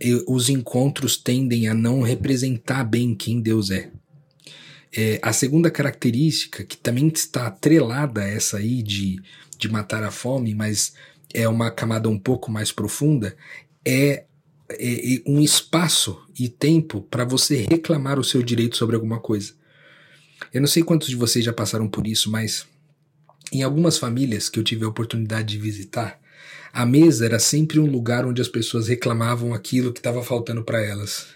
eu, 0.00 0.24
os 0.28 0.48
encontros 0.48 1.16
tendem 1.16 1.68
a 1.68 1.74
não 1.74 2.02
representar 2.02 2.84
bem 2.84 3.14
quem 3.14 3.40
Deus 3.40 3.70
é. 3.70 3.90
é. 4.94 5.18
A 5.22 5.32
segunda 5.32 5.70
característica, 5.70 6.64
que 6.64 6.76
também 6.76 7.08
está 7.08 7.46
atrelada 7.46 8.22
a 8.22 8.28
essa 8.28 8.58
aí 8.58 8.82
de, 8.82 9.20
de 9.58 9.68
matar 9.68 10.02
a 10.02 10.10
fome, 10.10 10.54
mas 10.54 10.92
é 11.32 11.48
uma 11.48 11.70
camada 11.70 12.08
um 12.08 12.18
pouco 12.18 12.50
mais 12.50 12.70
profunda, 12.70 13.36
é, 13.84 14.24
é, 14.68 15.14
é 15.14 15.22
um 15.26 15.40
espaço 15.40 16.20
e 16.38 16.48
tempo 16.48 17.02
para 17.02 17.24
você 17.24 17.66
reclamar 17.70 18.18
o 18.18 18.24
seu 18.24 18.42
direito 18.42 18.76
sobre 18.76 18.96
alguma 18.96 19.18
coisa. 19.20 19.54
Eu 20.52 20.60
não 20.60 20.68
sei 20.68 20.82
quantos 20.82 21.08
de 21.08 21.16
vocês 21.16 21.44
já 21.44 21.52
passaram 21.52 21.88
por 21.88 22.06
isso, 22.06 22.30
mas 22.30 22.66
em 23.52 23.62
algumas 23.62 23.98
famílias 23.98 24.48
que 24.48 24.58
eu 24.58 24.64
tive 24.64 24.84
a 24.84 24.88
oportunidade 24.88 25.48
de 25.48 25.58
visitar, 25.58 26.20
a 26.72 26.86
mesa 26.86 27.26
era 27.26 27.38
sempre 27.38 27.78
um 27.78 27.84
lugar 27.84 28.24
onde 28.24 28.40
as 28.40 28.48
pessoas 28.48 28.88
reclamavam 28.88 29.52
aquilo 29.52 29.92
que 29.92 30.00
estava 30.00 30.22
faltando 30.22 30.64
para 30.64 30.82
elas. 30.82 31.26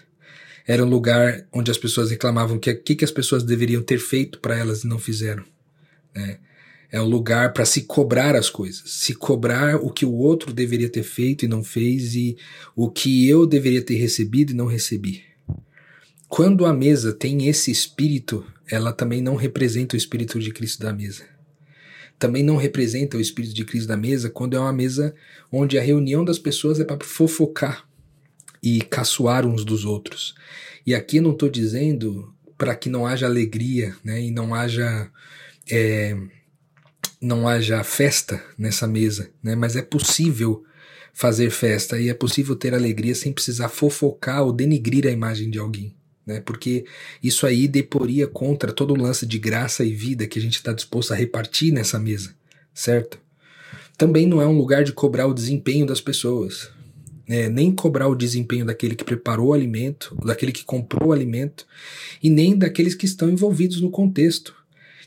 Era 0.65 0.83
um 0.83 0.89
lugar 0.89 1.45
onde 1.53 1.69
as 1.69 1.77
pessoas 1.77 2.09
reclamavam 2.09 2.57
que 2.57 2.73
que, 2.73 2.95
que 2.95 3.05
as 3.05 3.11
pessoas 3.11 3.43
deveriam 3.43 3.83
ter 3.83 3.99
feito 3.99 4.39
para 4.39 4.57
elas 4.57 4.83
e 4.83 4.87
não 4.87 4.97
fizeram. 4.97 5.45
Né? 6.15 6.39
É 6.91 6.99
um 6.99 7.05
lugar 7.05 7.53
para 7.53 7.65
se 7.65 7.83
cobrar 7.83 8.35
as 8.35 8.49
coisas, 8.49 8.81
se 8.85 9.13
cobrar 9.13 9.75
o 9.75 9.91
que 9.91 10.05
o 10.05 10.13
outro 10.13 10.51
deveria 10.51 10.89
ter 10.89 11.03
feito 11.03 11.45
e 11.45 11.47
não 11.47 11.63
fez 11.63 12.15
e 12.15 12.35
o 12.75 12.89
que 12.89 13.29
eu 13.29 13.45
deveria 13.45 13.83
ter 13.83 13.95
recebido 13.95 14.51
e 14.51 14.55
não 14.55 14.65
recebi. 14.65 15.23
Quando 16.27 16.65
a 16.65 16.73
mesa 16.73 17.13
tem 17.13 17.47
esse 17.47 17.69
espírito, 17.69 18.43
ela 18.69 18.91
também 18.91 19.21
não 19.21 19.35
representa 19.35 19.95
o 19.95 19.97
espírito 19.97 20.39
de 20.39 20.51
Cristo 20.51 20.81
da 20.81 20.91
mesa 20.91 21.36
também 22.19 22.43
não 22.43 22.55
representa 22.55 23.17
o 23.17 23.21
espírito 23.21 23.53
de 23.53 23.65
crise 23.65 23.87
da 23.87 23.97
mesa 23.97 24.29
quando 24.29 24.55
é 24.55 24.59
uma 24.59 24.73
mesa 24.73 25.13
onde 25.51 25.77
a 25.77 25.81
reunião 25.81 26.25
das 26.25 26.39
pessoas 26.39 26.79
é 26.79 26.83
para 26.83 27.03
fofocar 27.03 27.87
e 28.61 28.81
caçoar 28.81 29.45
uns 29.45 29.63
dos 29.63 29.85
outros. 29.85 30.35
E 30.85 30.95
aqui 30.95 31.21
não 31.21 31.31
estou 31.31 31.49
dizendo 31.49 32.33
para 32.57 32.75
que 32.75 32.89
não 32.89 33.05
haja 33.05 33.27
alegria 33.27 33.95
né, 34.03 34.21
e 34.21 34.31
não 34.31 34.55
haja 34.55 35.11
é, 35.69 36.17
não 37.21 37.47
haja 37.47 37.83
festa 37.83 38.43
nessa 38.57 38.87
mesa, 38.87 39.29
né, 39.43 39.55
mas 39.55 39.75
é 39.75 39.81
possível 39.81 40.63
fazer 41.13 41.49
festa 41.49 41.99
e 41.99 42.09
é 42.09 42.13
possível 42.13 42.55
ter 42.55 42.73
alegria 42.73 43.13
sem 43.13 43.33
precisar 43.33 43.69
fofocar 43.69 44.43
ou 44.43 44.51
denigrir 44.51 45.05
a 45.07 45.11
imagem 45.11 45.49
de 45.49 45.59
alguém 45.59 45.96
né? 46.27 46.41
Porque 46.41 46.85
isso 47.23 47.47
aí 47.47 47.67
deporia 47.67 48.27
contra 48.27 48.73
todo 48.73 48.93
o 48.93 49.01
lance 49.01 49.25
de 49.25 49.39
graça 49.39 49.85
e 49.85 49.93
vida 49.93 50.27
que 50.27 50.37
a 50.37 50.41
gente 50.41 50.55
está 50.55 50.73
disposto 50.73 51.13
a 51.13 51.15
repartir 51.15 51.71
nessa 51.71 51.97
mesa, 51.97 52.35
certo? 52.73 53.17
Também 53.97 54.27
não 54.27 54.41
é 54.41 54.45
um 54.45 54.57
lugar 54.57 54.83
de 54.83 54.91
cobrar 54.91 55.25
o 55.25 55.33
desempenho 55.33 55.85
das 55.85 56.01
pessoas, 56.01 56.69
né? 57.27 57.49
nem 57.49 57.73
cobrar 57.73 58.07
o 58.09 58.15
desempenho 58.15 58.65
daquele 58.65 58.93
que 58.93 59.05
preparou 59.05 59.47
o 59.47 59.53
alimento, 59.53 60.15
daquele 60.23 60.51
que 60.51 60.65
comprou 60.65 61.09
o 61.09 61.13
alimento, 61.13 61.65
e 62.21 62.29
nem 62.29 62.55
daqueles 62.55 62.93
que 62.93 63.05
estão 63.05 63.29
envolvidos 63.29 63.79
no 63.79 63.89
contexto, 63.89 64.53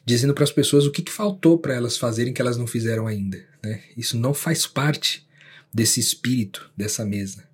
dizendo 0.04 0.34
para 0.34 0.44
as 0.44 0.50
pessoas 0.50 0.86
o 0.86 0.90
que, 0.90 1.02
que 1.02 1.12
faltou 1.12 1.58
para 1.58 1.74
elas 1.74 1.98
fazerem 1.98 2.32
que 2.32 2.40
elas 2.40 2.56
não 2.56 2.66
fizeram 2.66 3.06
ainda. 3.06 3.44
Né? 3.62 3.80
Isso 3.96 4.16
não 4.18 4.32
faz 4.32 4.66
parte 4.66 5.28
desse 5.72 6.00
espírito 6.00 6.68
dessa 6.76 7.04
mesa. 7.04 7.49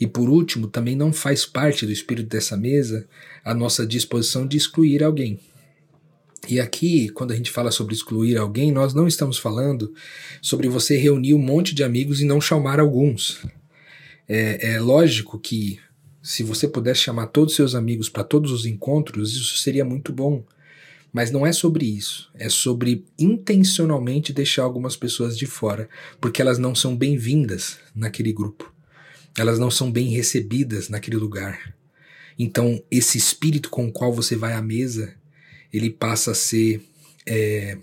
E 0.00 0.06
por 0.06 0.30
último, 0.30 0.66
também 0.66 0.96
não 0.96 1.12
faz 1.12 1.44
parte 1.44 1.84
do 1.84 1.92
espírito 1.92 2.30
dessa 2.30 2.56
mesa 2.56 3.06
a 3.44 3.52
nossa 3.52 3.86
disposição 3.86 4.46
de 4.46 4.56
excluir 4.56 5.04
alguém. 5.04 5.38
E 6.48 6.58
aqui, 6.58 7.10
quando 7.10 7.32
a 7.32 7.36
gente 7.36 7.50
fala 7.50 7.70
sobre 7.70 7.94
excluir 7.94 8.38
alguém, 8.38 8.72
nós 8.72 8.94
não 8.94 9.06
estamos 9.06 9.36
falando 9.36 9.92
sobre 10.40 10.70
você 10.70 10.96
reunir 10.96 11.34
um 11.34 11.38
monte 11.38 11.74
de 11.74 11.84
amigos 11.84 12.22
e 12.22 12.24
não 12.24 12.40
chamar 12.40 12.80
alguns. 12.80 13.44
É, 14.26 14.72
é 14.72 14.80
lógico 14.80 15.38
que 15.38 15.78
se 16.22 16.42
você 16.42 16.66
pudesse 16.66 17.02
chamar 17.02 17.26
todos 17.26 17.52
os 17.52 17.56
seus 17.56 17.74
amigos 17.74 18.08
para 18.08 18.24
todos 18.24 18.52
os 18.52 18.64
encontros, 18.64 19.34
isso 19.34 19.58
seria 19.58 19.84
muito 19.84 20.14
bom. 20.14 20.42
Mas 21.12 21.30
não 21.30 21.44
é 21.44 21.52
sobre 21.52 21.84
isso. 21.84 22.30
É 22.34 22.48
sobre 22.48 23.04
intencionalmente 23.18 24.32
deixar 24.32 24.62
algumas 24.62 24.96
pessoas 24.96 25.36
de 25.36 25.44
fora, 25.44 25.90
porque 26.18 26.40
elas 26.40 26.58
não 26.58 26.74
são 26.74 26.96
bem-vindas 26.96 27.78
naquele 27.94 28.32
grupo 28.32 28.72
elas 29.36 29.58
não 29.58 29.70
são 29.70 29.90
bem 29.90 30.08
recebidas 30.08 30.88
naquele 30.88 31.16
lugar. 31.16 31.74
Então, 32.38 32.82
esse 32.90 33.18
espírito 33.18 33.68
com 33.68 33.86
o 33.86 33.92
qual 33.92 34.12
você 34.12 34.34
vai 34.34 34.54
à 34.54 34.62
mesa, 34.62 35.14
ele 35.72 35.90
passa 35.90 36.30
a 36.30 36.34
ser 36.34 36.82
é, 37.26 37.76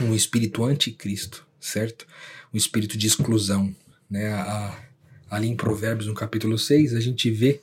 um 0.00 0.14
espírito 0.14 0.64
anticristo, 0.64 1.46
certo? 1.60 2.06
Um 2.52 2.56
espírito 2.56 2.96
de 2.96 3.06
exclusão. 3.06 3.74
Né? 4.10 4.28
A, 4.28 4.78
ali 5.30 5.48
em 5.48 5.56
Provérbios, 5.56 6.06
no 6.06 6.14
capítulo 6.14 6.58
6, 6.58 6.94
a 6.94 7.00
gente 7.00 7.30
vê 7.30 7.60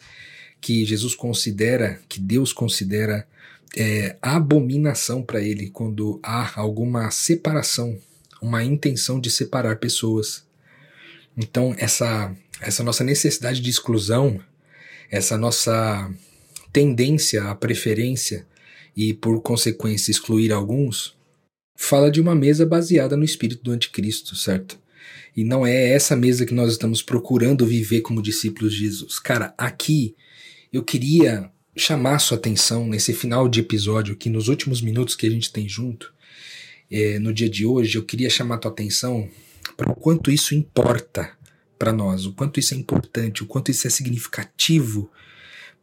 que 0.62 0.86
Jesus 0.86 1.16
considera, 1.16 2.00
que 2.08 2.20
Deus 2.20 2.54
considera 2.54 3.28
é, 3.76 4.16
abominação 4.22 5.22
para 5.22 5.42
ele 5.42 5.70
quando 5.70 6.20
há 6.24 6.60
alguma 6.60 7.12
separação, 7.12 7.98
uma 8.42 8.64
intenção 8.64 9.20
de 9.20 9.30
separar 9.30 9.78
pessoas. 9.78 10.46
Então, 11.38 11.76
essa 11.78 12.34
essa 12.62 12.84
nossa 12.84 13.04
necessidade 13.04 13.62
de 13.62 13.70
exclusão, 13.70 14.40
essa 15.10 15.38
nossa 15.38 16.12
tendência 16.72 17.44
à 17.46 17.56
preferência 17.56 18.46
e, 18.96 19.14
por 19.14 19.42
consequência, 19.42 20.12
excluir 20.12 20.52
alguns, 20.52 21.16
fala 21.76 22.10
de 22.10 22.22
uma 22.22 22.36
mesa 22.36 22.66
baseada 22.66 23.18
no 23.18 23.24
espírito 23.24 23.64
do 23.64 23.72
anticristo, 23.72 24.36
certo? 24.36 24.80
E 25.36 25.44
não 25.44 25.68
é 25.68 25.90
essa 25.90 26.16
mesa 26.16 26.46
que 26.46 26.54
nós 26.54 26.72
estamos 26.72 27.02
procurando 27.02 27.66
viver 27.66 28.02
como 28.02 28.22
discípulos 28.22 28.74
de 28.74 28.80
Jesus. 28.80 29.20
Cara, 29.20 29.54
aqui 29.58 30.16
eu 30.72 30.82
queria 30.82 31.52
chamar 31.76 32.20
sua 32.20 32.38
atenção 32.38 32.88
nesse 32.88 33.14
final 33.14 33.50
de 33.50 33.60
episódio, 33.60 34.14
aqui 34.14 34.30
nos 34.30 34.48
últimos 34.48 34.82
minutos 34.82 35.14
que 35.14 35.28
a 35.28 35.30
gente 35.30 35.52
tem 35.52 35.68
junto, 35.68 36.14
é, 36.90 37.20
no 37.20 37.34
dia 37.34 37.50
de 37.50 37.66
hoje, 37.66 37.98
eu 37.98 38.04
queria 38.04 38.30
chamar 38.30 38.60
tua 38.60 38.72
atenção 38.72 39.30
para 39.76 39.92
o 39.92 39.96
quanto 39.96 40.32
isso 40.32 40.56
importa 40.56 41.32
para 41.78 41.92
nós, 41.92 42.26
o 42.26 42.34
quanto 42.34 42.60
isso 42.60 42.74
é 42.74 42.78
importante, 42.78 43.44
o 43.44 43.46
quanto 43.46 43.72
isso 43.72 43.88
é 43.88 43.90
significativo 43.90 45.12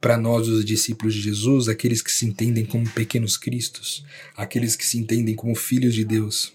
para 0.00 0.18
nós, 0.18 0.48
os 0.48 0.64
discípulos 0.64 1.14
de 1.14 1.20
Jesus, 1.20 1.68
aqueles 1.68 2.02
que 2.02 2.10
se 2.10 2.26
entendem 2.26 2.64
como 2.64 2.88
pequenos 2.90 3.36
cristos, 3.36 4.04
aqueles 4.36 4.74
que 4.74 4.84
se 4.84 4.98
entendem 4.98 5.34
como 5.34 5.54
filhos 5.54 5.94
de 5.94 6.04
Deus. 6.04 6.52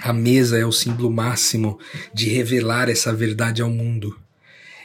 A 0.00 0.12
mesa 0.12 0.58
é 0.58 0.64
o 0.64 0.72
símbolo 0.72 1.10
máximo 1.10 1.78
de 2.14 2.30
revelar 2.30 2.88
essa 2.88 3.12
verdade 3.12 3.60
ao 3.60 3.68
mundo. 3.68 4.18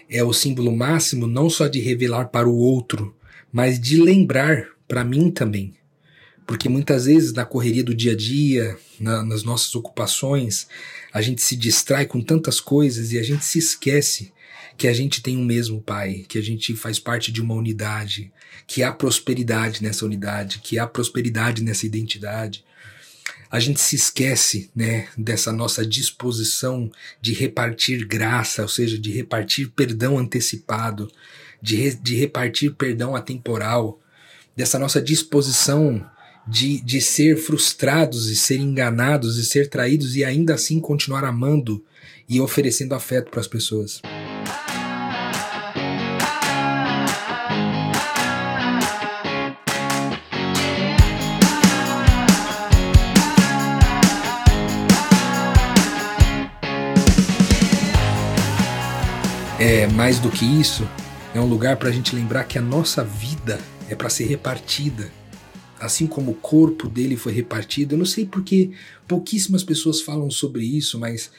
É 0.09 0.21
o 0.23 0.33
símbolo 0.33 0.75
máximo 0.75 1.27
não 1.27 1.49
só 1.49 1.67
de 1.67 1.79
revelar 1.79 2.25
para 2.25 2.49
o 2.49 2.57
outro, 2.57 3.15
mas 3.53 3.79
de 3.79 4.01
lembrar 4.01 4.67
para 4.85 5.05
mim 5.05 5.31
também 5.31 5.76
porque 6.47 6.69
muitas 6.69 7.05
vezes 7.05 7.33
na 7.33 7.45
correria 7.45 7.83
do 7.83 7.93
dia 7.93 8.13
a 8.13 8.15
dia, 8.15 8.79
na, 8.97 9.21
nas 9.21 9.43
nossas 9.43 9.75
ocupações, 9.75 10.65
a 11.13 11.21
gente 11.21 11.41
se 11.41 11.57
distrai 11.57 12.05
com 12.05 12.21
tantas 12.21 12.61
coisas 12.61 13.11
e 13.11 13.19
a 13.19 13.23
gente 13.23 13.43
se 13.43 13.59
esquece 13.59 14.31
que 14.77 14.87
a 14.87 14.93
gente 14.93 15.21
tem 15.21 15.35
um 15.37 15.43
mesmo 15.43 15.81
Pai, 15.81 16.23
que 16.27 16.37
a 16.37 16.41
gente 16.41 16.73
faz 16.75 16.99
parte 16.99 17.33
de 17.33 17.41
uma 17.41 17.53
unidade, 17.53 18.31
que 18.65 18.81
há 18.81 18.93
prosperidade 18.93 19.83
nessa 19.83 20.05
unidade, 20.05 20.59
que 20.59 20.79
há 20.79 20.87
prosperidade 20.87 21.61
nessa 21.61 21.85
identidade. 21.85 22.63
A 23.51 23.59
gente 23.59 23.81
se 23.81 23.95
esquece, 23.95 24.69
né, 24.73 25.07
dessa 25.17 25.51
nossa 25.51 25.85
disposição 25.85 26.89
de 27.21 27.33
repartir 27.33 28.05
graça, 28.05 28.61
ou 28.61 28.69
seja, 28.69 28.97
de 28.97 29.11
repartir 29.11 29.69
perdão 29.71 30.17
antecipado, 30.17 31.11
de, 31.61 31.75
re, 31.75 31.95
de 31.95 32.15
repartir 32.15 32.73
perdão 32.75 33.15
atemporal, 33.15 33.99
dessa 34.55 34.79
nossa 34.79 35.01
disposição 35.01 36.05
de, 36.47 36.79
de 36.79 37.01
ser 37.01 37.37
frustrados 37.37 38.29
e 38.29 38.35
ser 38.35 38.57
enganados 38.57 39.37
e 39.37 39.45
ser 39.45 39.67
traídos 39.67 40.15
e 40.15 40.23
ainda 40.23 40.53
assim 40.53 40.79
continuar 40.79 41.25
amando 41.25 41.83
e 42.29 42.39
oferecendo 42.39 42.95
afeto 42.95 43.29
para 43.29 43.41
as 43.41 43.47
pessoas. 43.47 44.01
É 59.59 59.87
mais 59.87 60.19
do 60.19 60.29
que 60.29 60.45
isso, 60.45 60.87
é 61.33 61.41
um 61.41 61.45
lugar 61.45 61.75
para 61.77 61.89
a 61.89 61.91
gente 61.91 62.15
lembrar 62.15 62.45
que 62.45 62.57
a 62.57 62.61
nossa 62.61 63.03
vida 63.03 63.59
é 63.89 63.95
para 63.95 64.09
ser 64.09 64.25
repartida 64.25 65.11
assim 65.79 66.07
como 66.07 66.31
o 66.31 66.35
corpo 66.35 66.87
dele 66.87 67.15
foi 67.15 67.33
repartido. 67.33 67.93
Eu 67.93 67.99
não 67.99 68.05
sei 68.05 68.25
porque 68.25 68.71
pouquíssimas 69.07 69.63
pessoas 69.63 70.01
falam 70.01 70.29
sobre 70.29 70.63
isso, 70.63 70.99
mas 70.99 71.29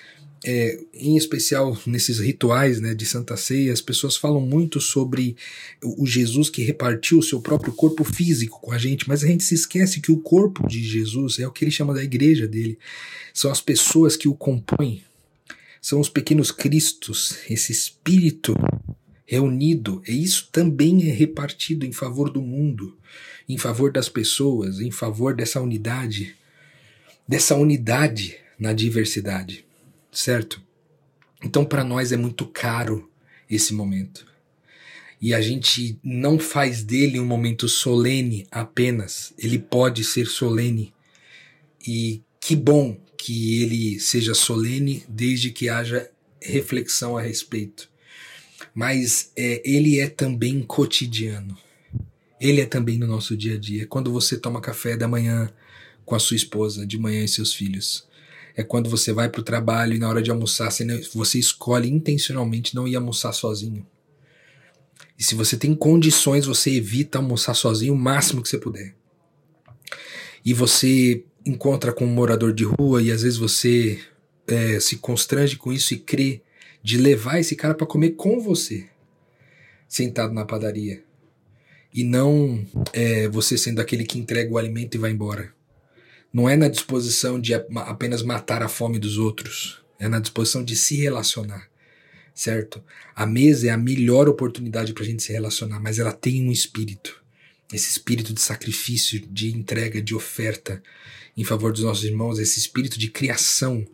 é, 0.44 0.80
em 0.94 1.16
especial 1.16 1.76
nesses 1.86 2.18
rituais 2.18 2.80
né, 2.80 2.94
de 2.94 3.04
Santa 3.04 3.36
Ceia, 3.36 3.72
as 3.72 3.80
pessoas 3.80 4.16
falam 4.16 4.40
muito 4.40 4.80
sobre 4.80 5.36
o 5.82 6.06
Jesus 6.06 6.48
que 6.48 6.62
repartiu 6.62 7.18
o 7.18 7.22
seu 7.22 7.40
próprio 7.40 7.72
corpo 7.72 8.04
físico 8.04 8.60
com 8.60 8.72
a 8.72 8.78
gente, 8.78 9.08
mas 9.08 9.24
a 9.24 9.26
gente 9.26 9.42
se 9.42 9.54
esquece 9.54 10.00
que 10.00 10.12
o 10.12 10.18
corpo 10.18 10.66
de 10.66 10.82
Jesus 10.82 11.38
é 11.38 11.46
o 11.46 11.50
que 11.50 11.64
ele 11.64 11.70
chama 11.70 11.94
da 11.94 12.02
igreja 12.02 12.46
dele. 12.46 12.78
São 13.34 13.50
as 13.50 13.60
pessoas 13.60 14.16
que 14.16 14.28
o 14.28 14.34
compõem, 14.34 15.02
são 15.80 16.00
os 16.00 16.08
pequenos 16.08 16.50
cristos, 16.50 17.38
esse 17.48 17.72
espírito 17.72 18.54
reunido, 19.24 20.02
e 20.08 20.22
isso 20.22 20.48
também 20.50 21.08
é 21.08 21.12
repartido 21.12 21.84
em 21.84 21.92
favor 21.92 22.30
do 22.30 22.40
mundo, 22.40 22.96
em 23.48 23.56
favor 23.56 23.90
das 23.90 24.08
pessoas, 24.08 24.80
em 24.80 24.90
favor 24.90 25.34
dessa 25.34 25.60
unidade, 25.60 26.36
dessa 27.26 27.54
unidade 27.54 28.36
na 28.58 28.72
diversidade 28.72 29.68
certo? 30.18 30.60
Então, 31.42 31.64
para 31.64 31.84
nós 31.84 32.12
é 32.12 32.16
muito 32.16 32.46
caro 32.46 33.08
esse 33.48 33.72
momento. 33.72 34.26
E 35.20 35.34
a 35.34 35.40
gente 35.40 35.98
não 36.02 36.38
faz 36.38 36.82
dele 36.82 37.18
um 37.18 37.24
momento 37.24 37.68
solene 37.68 38.46
apenas. 38.50 39.32
Ele 39.38 39.58
pode 39.58 40.04
ser 40.04 40.26
solene. 40.26 40.92
E 41.86 42.22
que 42.40 42.54
bom 42.54 42.96
que 43.16 43.62
ele 43.62 44.00
seja 44.00 44.34
solene 44.34 45.04
desde 45.08 45.50
que 45.50 45.68
haja 45.68 46.08
reflexão 46.40 47.16
a 47.16 47.22
respeito. 47.22 47.88
Mas 48.74 49.32
é, 49.36 49.60
ele 49.64 49.98
é 49.98 50.08
também 50.08 50.62
cotidiano. 50.62 51.56
Ele 52.40 52.60
é 52.60 52.66
também 52.66 52.98
no 52.98 53.06
nosso 53.06 53.36
dia 53.36 53.54
a 53.54 53.58
dia. 53.58 53.86
Quando 53.86 54.12
você 54.12 54.36
toma 54.36 54.60
café 54.60 54.96
da 54.96 55.08
manhã 55.08 55.50
com 56.04 56.14
a 56.14 56.18
sua 56.18 56.36
esposa, 56.36 56.86
de 56.86 56.98
manhã 56.98 57.24
e 57.24 57.28
seus 57.28 57.52
filhos 57.52 58.08
é 58.58 58.64
quando 58.64 58.90
você 58.90 59.12
vai 59.12 59.28
para 59.28 59.40
o 59.40 59.44
trabalho 59.44 59.94
e 59.94 60.00
na 60.00 60.08
hora 60.08 60.20
de 60.20 60.32
almoçar 60.32 60.68
você 61.14 61.38
escolhe 61.38 61.88
intencionalmente 61.88 62.74
não 62.74 62.88
ir 62.88 62.96
almoçar 62.96 63.32
sozinho. 63.32 63.86
E 65.16 65.22
se 65.22 65.36
você 65.36 65.56
tem 65.56 65.76
condições, 65.76 66.44
você 66.44 66.74
evita 66.74 67.18
almoçar 67.18 67.54
sozinho 67.54 67.94
o 67.94 67.96
máximo 67.96 68.42
que 68.42 68.48
você 68.48 68.58
puder. 68.58 68.96
E 70.44 70.52
você 70.52 71.24
encontra 71.46 71.92
com 71.92 72.04
um 72.04 72.12
morador 72.12 72.52
de 72.52 72.64
rua 72.64 73.00
e 73.00 73.12
às 73.12 73.22
vezes 73.22 73.38
você 73.38 74.00
é, 74.48 74.80
se 74.80 74.96
constrange 74.96 75.56
com 75.56 75.72
isso 75.72 75.94
e 75.94 75.98
crê 75.98 76.42
de 76.82 76.98
levar 76.98 77.38
esse 77.38 77.54
cara 77.54 77.74
para 77.74 77.86
comer 77.86 78.10
com 78.16 78.40
você, 78.40 78.88
sentado 79.88 80.34
na 80.34 80.44
padaria. 80.44 81.04
E 81.92 82.04
não 82.04 82.66
é, 82.92 83.28
você 83.28 83.56
sendo 83.56 83.80
aquele 83.80 84.04
que 84.04 84.18
entrega 84.18 84.52
o 84.52 84.58
alimento 84.58 84.94
e 84.94 84.98
vai 84.98 85.10
embora. 85.10 85.52
Não 86.32 86.48
é 86.48 86.56
na 86.56 86.68
disposição 86.68 87.40
de 87.40 87.54
apenas 87.54 88.22
matar 88.22 88.62
a 88.62 88.68
fome 88.68 88.98
dos 88.98 89.16
outros, 89.16 89.82
é 89.98 90.08
na 90.08 90.20
disposição 90.20 90.62
de 90.62 90.76
se 90.76 90.96
relacionar, 90.96 91.68
certo? 92.34 92.82
A 93.16 93.24
mesa 93.24 93.68
é 93.68 93.70
a 93.70 93.78
melhor 93.78 94.28
oportunidade 94.28 94.92
para 94.92 95.02
a 95.02 95.06
gente 95.06 95.22
se 95.22 95.32
relacionar, 95.32 95.80
mas 95.80 95.98
ela 95.98 96.12
tem 96.12 96.46
um 96.46 96.52
espírito, 96.52 97.22
esse 97.72 97.90
espírito 97.90 98.34
de 98.34 98.40
sacrifício, 98.40 99.20
de 99.26 99.54
entrega, 99.56 100.02
de 100.02 100.14
oferta 100.14 100.82
em 101.36 101.44
favor 101.44 101.72
dos 101.72 101.82
nossos 101.82 102.04
irmãos, 102.04 102.38
esse 102.38 102.58
espírito 102.58 102.98
de 102.98 103.08
criação 103.08 103.86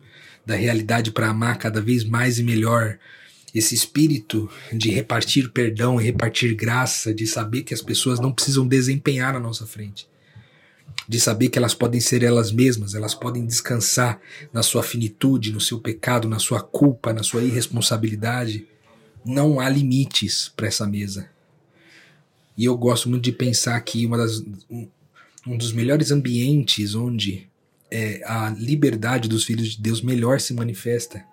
da 0.45 0.55
realidade 0.55 1.11
para 1.11 1.29
amar 1.29 1.57
cada 1.57 1.81
vez 1.81 2.03
mais 2.03 2.37
e 2.37 2.43
melhor, 2.43 2.99
esse 3.55 3.73
espírito 3.73 4.49
de 4.71 4.91
repartir 4.91 5.49
perdão 5.51 5.95
repartir 5.95 6.53
graça, 6.53 7.13
de 7.13 7.25
saber 7.25 7.63
que 7.63 7.73
as 7.73 7.81
pessoas 7.81 8.19
não 8.19 8.31
precisam 8.31 8.67
desempenhar 8.67 9.33
na 9.33 9.39
nossa 9.39 9.65
frente 9.65 10.07
de 11.07 11.19
saber 11.19 11.49
que 11.49 11.57
elas 11.57 11.73
podem 11.73 11.99
ser 11.99 12.23
elas 12.23 12.51
mesmas, 12.51 12.95
elas 12.95 13.13
podem 13.13 13.45
descansar 13.45 14.19
na 14.51 14.63
sua 14.63 14.81
finitude, 14.81 15.51
no 15.51 15.61
seu 15.61 15.79
pecado, 15.79 16.27
na 16.27 16.39
sua 16.39 16.61
culpa, 16.61 17.13
na 17.13 17.21
sua 17.21 17.43
irresponsabilidade. 17.43 18.67
Não 19.23 19.59
há 19.59 19.69
limites 19.69 20.51
para 20.55 20.67
essa 20.67 20.87
mesa. 20.87 21.29
E 22.57 22.65
eu 22.65 22.75
gosto 22.77 23.09
muito 23.09 23.23
de 23.23 23.31
pensar 23.31 23.79
que 23.81 24.05
uma 24.05 24.17
das, 24.17 24.39
um, 24.69 24.87
um 25.45 25.57
dos 25.57 25.71
melhores 25.73 26.11
ambientes 26.11 26.95
onde 26.95 27.47
é, 27.91 28.21
a 28.25 28.49
liberdade 28.49 29.29
dos 29.29 29.43
filhos 29.43 29.73
de 29.73 29.81
Deus 29.81 30.01
melhor 30.01 30.39
se 30.39 30.53
manifesta 30.53 31.23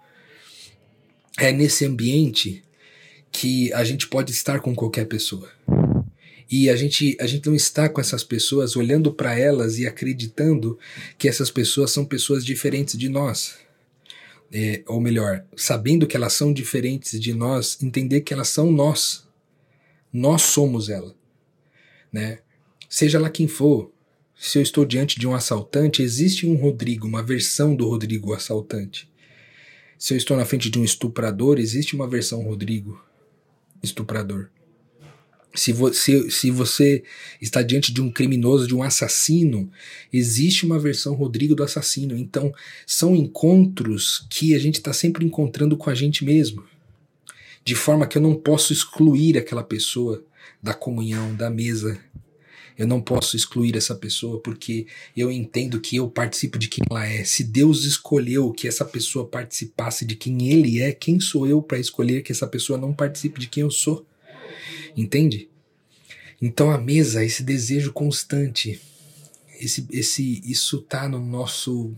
é 1.39 1.53
nesse 1.53 1.85
ambiente 1.85 2.63
que 3.31 3.73
a 3.73 3.83
gente 3.83 4.07
pode 4.07 4.31
estar 4.31 4.61
com 4.61 4.75
qualquer 4.75 5.07
pessoa. 5.07 5.51
E 6.51 6.69
a 6.69 6.77
gente, 6.77 7.17
a 7.19 7.27
gente 7.27 7.47
não 7.47 7.55
está 7.55 7.89
com 7.89 7.99
essas 7.99 8.23
pessoas 8.23 8.77
olhando 8.77 9.11
para 9.11 9.39
elas 9.39 9.79
e 9.79 9.87
acreditando 9.87 10.79
que 11.17 11.27
essas 11.27 11.51
pessoas 11.51 11.91
são 11.91 12.05
pessoas 12.05 12.45
diferentes 12.45 12.99
de 12.99 13.09
nós. 13.09 13.57
É, 14.53 14.83
ou 14.87 15.01
melhor, 15.01 15.47
sabendo 15.57 16.07
que 16.07 16.15
elas 16.15 16.35
são 16.35 16.53
diferentes 16.53 17.19
de 17.19 17.33
nós, 17.33 17.83
entender 17.83 18.21
que 18.21 18.35
elas 18.35 18.49
são 18.49 18.71
nós. 18.71 19.27
Nós 20.13 20.43
somos 20.43 20.91
ela. 20.91 21.15
Né? 22.13 22.41
Seja 22.87 23.19
lá 23.19 23.31
quem 23.31 23.49
for, 23.49 23.91
se 24.39 24.59
eu 24.59 24.63
estou 24.63 24.85
diante 24.85 25.19
de 25.19 25.27
um 25.27 25.35
assaltante, 25.35 26.03
existe 26.03 26.47
um 26.47 26.57
Rodrigo, 26.57 27.07
uma 27.07 27.23
versão 27.23 27.75
do 27.75 27.89
Rodrigo 27.89 28.35
assaltante. 28.35 29.09
Se 30.03 30.13
eu 30.15 30.19
estou 30.19 30.37
na 30.37 30.45
frente 30.45 30.69
de 30.69 30.81
um 30.81 30.85
estuprador, 30.85 31.61
existe 31.61 31.95
uma 31.95 32.09
versão 32.09 32.43
Rodrigo 32.43 33.01
estuprador. 33.81 34.49
Se 35.55 35.73
você, 35.73 36.29
se 36.29 36.51
você 36.51 37.05
está 37.41 37.63
diante 37.63 37.95
de 37.95 38.03
um 38.03 38.11
criminoso, 38.11 38.67
de 38.67 38.75
um 38.75 38.83
assassino, 38.83 39.71
existe 40.13 40.67
uma 40.67 40.77
versão 40.77 41.15
Rodrigo 41.15 41.55
do 41.55 41.63
assassino. 41.63 42.17
Então, 42.17 42.53
são 42.85 43.15
encontros 43.15 44.27
que 44.29 44.57
a 44.57 44.59
gente 44.59 44.75
está 44.75 44.93
sempre 44.93 45.25
encontrando 45.25 45.77
com 45.77 45.89
a 45.89 45.95
gente 45.95 46.25
mesmo. 46.25 46.65
De 47.65 47.77
forma 47.77 48.05
que 48.05 48.19
eu 48.19 48.23
não 48.23 48.35
posso 48.35 48.73
excluir 48.73 49.39
aquela 49.39 49.63
pessoa 49.63 50.25
da 50.61 50.75
comunhão, 50.75 51.33
da 51.37 51.49
mesa. 51.49 51.97
Eu 52.77 52.87
não 52.87 53.01
posso 53.01 53.37
excluir 53.37 53.77
essa 53.77 53.95
pessoa 53.95 54.41
porque 54.41 54.87
eu 55.17 55.31
entendo 55.31 55.81
que 55.81 55.97
eu 55.97 56.09
participo 56.09 56.59
de 56.59 56.69
quem 56.69 56.85
ela 56.91 57.07
é. 57.07 57.25
Se 57.25 57.45
Deus 57.45 57.85
escolheu 57.85 58.51
que 58.53 58.67
essa 58.67 58.85
pessoa 58.85 59.27
participasse 59.27 60.05
de 60.05 60.17
quem 60.17 60.51
ele 60.51 60.81
é, 60.81 60.93
quem 60.93 61.21
sou 61.21 61.47
eu 61.47 61.63
para 61.63 61.79
escolher 61.79 62.23
que 62.23 62.33
essa 62.33 62.47
pessoa 62.47 62.79
não 62.79 62.93
participe 62.93 63.41
de 63.41 63.49
quem 63.49 63.63
eu 63.63 63.71
sou? 63.71 64.07
Entende? 64.97 65.49
Então 66.41 66.71
a 66.71 66.79
mesa, 66.79 67.25
esse 67.25 67.43
desejo 67.43 67.93
constante, 67.93 68.81
esse, 69.61 69.87
esse, 69.93 70.43
isso 70.45 70.81
tá 70.83 71.09
no 71.09 71.25
nosso, 71.25 71.95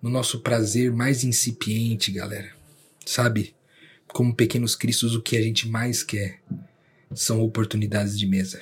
no 0.00 0.08
nosso 0.08 0.40
prazer 0.40 0.92
mais 0.92 1.24
incipiente, 1.24 2.12
galera. 2.12 2.52
Sabe? 3.04 3.54
Como 4.06 4.34
pequenos 4.34 4.76
cristos, 4.76 5.16
o 5.16 5.20
que 5.20 5.36
a 5.36 5.42
gente 5.42 5.68
mais 5.68 6.04
quer 6.04 6.40
são 7.14 7.40
oportunidades 7.40 8.18
de 8.18 8.26
mesa, 8.26 8.60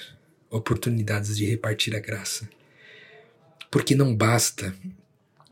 oportunidades 0.53 1.37
de 1.37 1.47
repartir 1.47 1.97
a 1.97 2.01
graça. 2.01 2.49
Porque 3.71 3.95
não 3.95 4.15
basta 4.15 4.75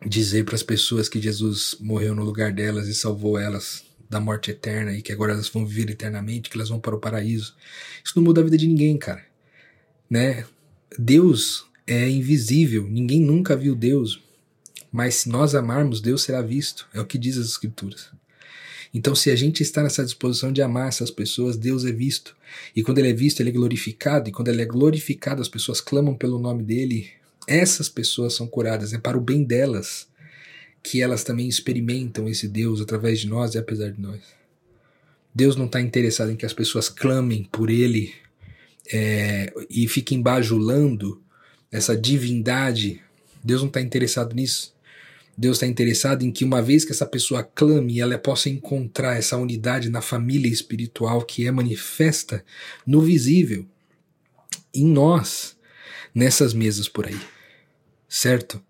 dizer 0.06 0.44
para 0.44 0.54
as 0.54 0.62
pessoas 0.62 1.08
que 1.08 1.20
Jesus 1.20 1.76
morreu 1.80 2.14
no 2.14 2.22
lugar 2.22 2.52
delas 2.52 2.86
e 2.86 2.94
salvou 2.94 3.38
elas 3.38 3.84
da 4.08 4.20
morte 4.20 4.50
eterna 4.50 4.92
e 4.92 5.02
que 5.02 5.12
agora 5.12 5.32
elas 5.32 5.48
vão 5.48 5.66
viver 5.66 5.90
eternamente, 5.90 6.50
que 6.50 6.56
elas 6.56 6.68
vão 6.68 6.80
para 6.80 6.94
o 6.94 7.00
paraíso. 7.00 7.56
Isso 8.04 8.14
não 8.16 8.22
muda 8.24 8.40
a 8.40 8.44
vida 8.44 8.58
de 8.58 8.66
ninguém, 8.66 8.98
cara. 8.98 9.24
Né? 10.08 10.44
Deus 10.98 11.66
é 11.86 12.08
invisível, 12.08 12.86
ninguém 12.88 13.20
nunca 13.20 13.56
viu 13.56 13.74
Deus, 13.74 14.22
mas 14.92 15.16
se 15.16 15.28
nós 15.28 15.54
amarmos, 15.54 16.00
Deus 16.00 16.22
será 16.22 16.42
visto, 16.42 16.88
é 16.92 17.00
o 17.00 17.06
que 17.06 17.18
diz 17.18 17.38
as 17.38 17.46
Escrituras. 17.46 18.10
Então, 18.92 19.14
se 19.14 19.30
a 19.30 19.36
gente 19.36 19.62
está 19.62 19.82
nessa 19.82 20.04
disposição 20.04 20.52
de 20.52 20.60
amar 20.60 20.88
essas 20.88 21.10
pessoas, 21.10 21.56
Deus 21.56 21.84
é 21.84 21.92
visto. 21.92 22.36
E 22.74 22.82
quando 22.82 22.98
Ele 22.98 23.10
é 23.10 23.12
visto, 23.12 23.40
Ele 23.40 23.50
é 23.50 23.52
glorificado. 23.52 24.28
E 24.28 24.32
quando 24.32 24.48
Ele 24.48 24.62
é 24.62 24.66
glorificado, 24.66 25.40
as 25.40 25.48
pessoas 25.48 25.80
clamam 25.80 26.14
pelo 26.14 26.38
nome 26.38 26.62
dEle. 26.62 27.08
Essas 27.46 27.88
pessoas 27.88 28.34
são 28.34 28.46
curadas. 28.46 28.92
É 28.92 28.98
para 28.98 29.16
o 29.16 29.20
bem 29.20 29.44
delas 29.44 30.08
que 30.82 31.00
elas 31.02 31.22
também 31.22 31.48
experimentam 31.48 32.28
esse 32.28 32.48
Deus 32.48 32.80
através 32.80 33.20
de 33.20 33.28
nós 33.28 33.54
e 33.54 33.58
apesar 33.58 33.90
de 33.90 34.00
nós. 34.00 34.20
Deus 35.32 35.54
não 35.54 35.66
está 35.66 35.80
interessado 35.80 36.32
em 36.32 36.36
que 36.36 36.46
as 36.46 36.52
pessoas 36.52 36.88
clamem 36.88 37.44
por 37.52 37.70
Ele 37.70 38.12
é, 38.92 39.52
e 39.68 39.86
fiquem 39.86 40.20
bajulando 40.20 41.22
essa 41.70 41.96
divindade. 41.96 43.00
Deus 43.44 43.60
não 43.60 43.68
está 43.68 43.80
interessado 43.80 44.34
nisso. 44.34 44.74
Deus 45.40 45.56
está 45.56 45.66
interessado 45.66 46.22
em 46.22 46.30
que, 46.30 46.44
uma 46.44 46.60
vez 46.60 46.84
que 46.84 46.92
essa 46.92 47.06
pessoa 47.06 47.42
clame, 47.42 47.98
ela 47.98 48.18
possa 48.18 48.50
encontrar 48.50 49.16
essa 49.16 49.38
unidade 49.38 49.88
na 49.88 50.02
família 50.02 50.52
espiritual 50.52 51.22
que 51.22 51.46
é 51.46 51.50
manifesta 51.50 52.44
no 52.86 53.00
visível, 53.00 53.64
em 54.74 54.84
nós, 54.84 55.56
nessas 56.14 56.52
mesas 56.52 56.90
por 56.90 57.06
aí. 57.06 57.18
Certo? 58.06 58.62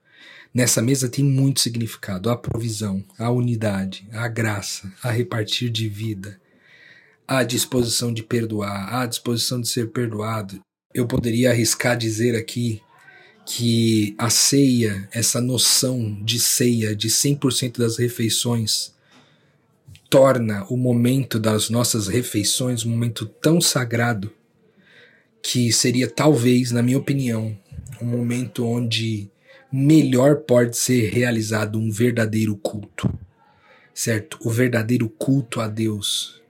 Nessa 0.55 0.81
mesa 0.81 1.09
tem 1.09 1.25
muito 1.25 1.59
significado: 1.59 2.31
a 2.31 2.37
provisão, 2.37 3.05
a 3.19 3.33
unidade, 3.33 4.07
a 4.13 4.29
graça, 4.29 4.93
a 5.03 5.11
repartir 5.11 5.71
de 5.71 5.89
vida, 5.89 6.41
a 7.27 7.43
disposição 7.43 8.15
de 8.15 8.23
perdoar, 8.23 8.95
a 8.95 9.07
disposição 9.07 9.61
de 9.61 9.69
ser 9.69 9.89
perdoado. 9.89 10.61
Eu 10.95 11.05
poderia 11.05 11.51
arriscar 11.51 11.97
dizer 11.99 12.37
aqui 12.37 12.81
que 13.53 14.15
a 14.17 14.31
ceia, 14.31 15.09
essa 15.11 15.41
noção 15.41 16.17
de 16.23 16.39
ceia, 16.39 16.95
de 16.95 17.09
100% 17.09 17.79
das 17.79 17.99
refeições, 17.99 18.95
torna 20.09 20.65
o 20.71 20.77
momento 20.77 21.37
das 21.37 21.69
nossas 21.69 22.07
refeições 22.07 22.85
um 22.85 22.91
momento 22.91 23.27
tão 23.27 23.61
sagrado 23.61 24.33
que 25.43 25.73
seria 25.73 26.09
talvez, 26.09 26.71
na 26.71 26.81
minha 26.81 26.97
opinião, 26.97 27.59
um 28.01 28.07
momento 28.07 28.65
onde 28.65 29.29
melhor 29.73 30.37
pode 30.37 30.77
ser 30.77 31.13
realizado 31.13 31.77
um 31.77 31.91
verdadeiro 31.91 32.55
culto. 32.57 33.13
Certo? 33.93 34.39
O 34.45 34.51
verdadeiro 34.51 35.09
culto 35.09 35.61
a 35.61 35.67
Deus 35.67 36.41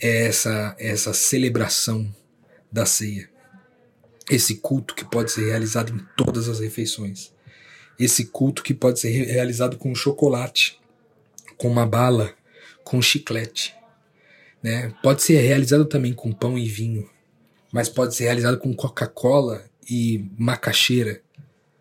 é 0.00 0.26
essa 0.26 0.74
essa 0.76 1.12
celebração 1.12 2.12
da 2.70 2.84
ceia. 2.84 3.31
Esse 4.32 4.54
culto 4.54 4.94
que 4.94 5.04
pode 5.04 5.30
ser 5.30 5.44
realizado 5.44 5.92
em 5.92 6.00
todas 6.16 6.48
as 6.48 6.58
refeições. 6.58 7.34
Esse 7.98 8.24
culto 8.24 8.62
que 8.62 8.72
pode 8.72 8.98
ser 8.98 9.10
realizado 9.10 9.76
com 9.76 9.94
chocolate, 9.94 10.80
com 11.58 11.68
uma 11.68 11.84
bala, 11.84 12.32
com 12.82 13.02
chiclete. 13.02 13.74
Né? 14.62 14.94
Pode 15.02 15.22
ser 15.22 15.36
realizado 15.36 15.84
também 15.84 16.14
com 16.14 16.32
pão 16.32 16.56
e 16.56 16.66
vinho, 16.66 17.10
mas 17.70 17.90
pode 17.90 18.14
ser 18.14 18.24
realizado 18.24 18.56
com 18.56 18.74
Coca-Cola 18.74 19.66
e 19.90 20.24
macaxeira, 20.38 21.20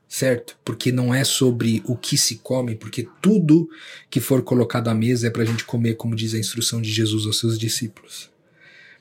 certo? 0.06 0.58
Porque 0.66 0.92
não 0.92 1.14
é 1.14 1.24
sobre 1.24 1.82
o 1.86 1.96
que 1.96 2.18
se 2.18 2.36
come, 2.40 2.76
porque 2.76 3.08
tudo 3.22 3.70
que 4.10 4.20
for 4.20 4.42
colocado 4.42 4.90
à 4.90 4.94
mesa 4.94 5.28
é 5.28 5.30
para 5.30 5.44
a 5.44 5.46
gente 5.46 5.64
comer, 5.64 5.96
como 5.96 6.18
diz 6.18 6.34
a 6.34 6.40
instrução 6.40 6.82
de 6.82 6.92
Jesus 6.92 7.26
aos 7.26 7.40
seus 7.40 7.58
discípulos. 7.58 8.30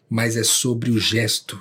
Mas 0.08 0.36
é 0.36 0.44
sobre 0.44 0.92
o 0.92 1.00
gesto 1.00 1.60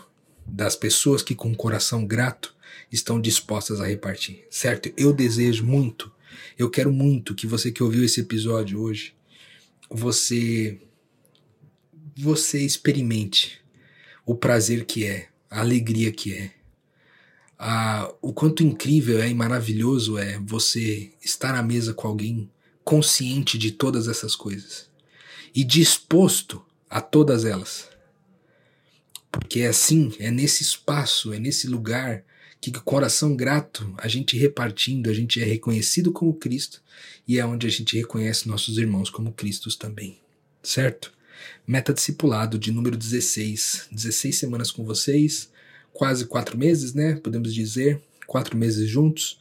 das 0.51 0.75
pessoas 0.75 1.21
que, 1.21 1.35
com 1.35 1.53
coração 1.55 2.05
grato, 2.05 2.55
estão 2.91 3.19
dispostas 3.19 3.79
a 3.79 3.85
repartir, 3.85 4.45
certo? 4.49 4.91
Eu 4.97 5.13
desejo 5.13 5.65
muito, 5.65 6.12
eu 6.57 6.69
quero 6.69 6.91
muito 6.91 7.35
que 7.35 7.47
você 7.47 7.71
que 7.71 7.83
ouviu 7.83 8.03
esse 8.03 8.21
episódio 8.21 8.79
hoje 8.81 9.13
você 9.89 10.79
você 12.15 12.59
experimente 12.59 13.59
o 14.25 14.35
prazer 14.35 14.85
que 14.85 15.05
é, 15.05 15.29
a 15.49 15.62
alegria 15.62 16.12
que 16.12 16.33
é, 16.33 16.51
a, 17.57 18.13
o 18.21 18.31
quanto 18.33 18.62
incrível 18.62 19.19
é 19.19 19.29
e 19.29 19.33
maravilhoso 19.33 20.17
é 20.17 20.38
você 20.39 21.12
estar 21.23 21.55
à 21.55 21.63
mesa 21.63 21.93
com 21.93 22.07
alguém 22.07 22.49
consciente 22.83 23.57
de 23.57 23.71
todas 23.71 24.07
essas 24.07 24.35
coisas 24.35 24.89
e 25.55 25.63
disposto 25.63 26.63
a 26.89 27.01
todas 27.01 27.45
elas. 27.45 27.88
Porque 29.32 29.62
é 29.62 29.68
assim, 29.68 30.12
é 30.20 30.32
nesse 30.32 30.63
espaço, 30.63 31.34
é 31.34 31.39
nesse 31.39 31.68
lugar 31.68 32.24
que 32.62 32.72
com 32.72 32.80
coração 32.82 33.36
grato, 33.36 33.94
a 33.98 34.08
gente 34.08 34.38
repartindo, 34.38 35.10
a 35.10 35.13
gente 35.13 35.42
é 35.42 35.46
reconhecido 35.46 36.12
como 36.12 36.34
Cristo 36.34 36.82
e 37.28 37.39
é 37.39 37.46
onde 37.46 37.65
a 37.68 37.70
gente 37.70 37.96
reconhece 37.96 38.48
nossos 38.48 38.78
irmãos 38.78 39.10
como 39.10 39.32
Cristos 39.32 39.76
também. 39.76 40.18
Certo? 40.62 41.13
Meta 41.65 41.94
discipulado 41.94 42.58
de 42.58 42.72
número 42.72 42.98
16. 42.98 43.88
16 43.92 44.38
semanas 44.38 44.72
com 44.72 44.84
vocês, 44.84 45.50
quase 45.94 46.26
quatro 46.26 46.58
meses, 46.58 46.94
né? 46.94 47.15
Podemos 47.15 47.54
dizer, 47.54 48.02
quatro 48.28 48.58
meses 48.58 48.89
juntos. 48.89 49.39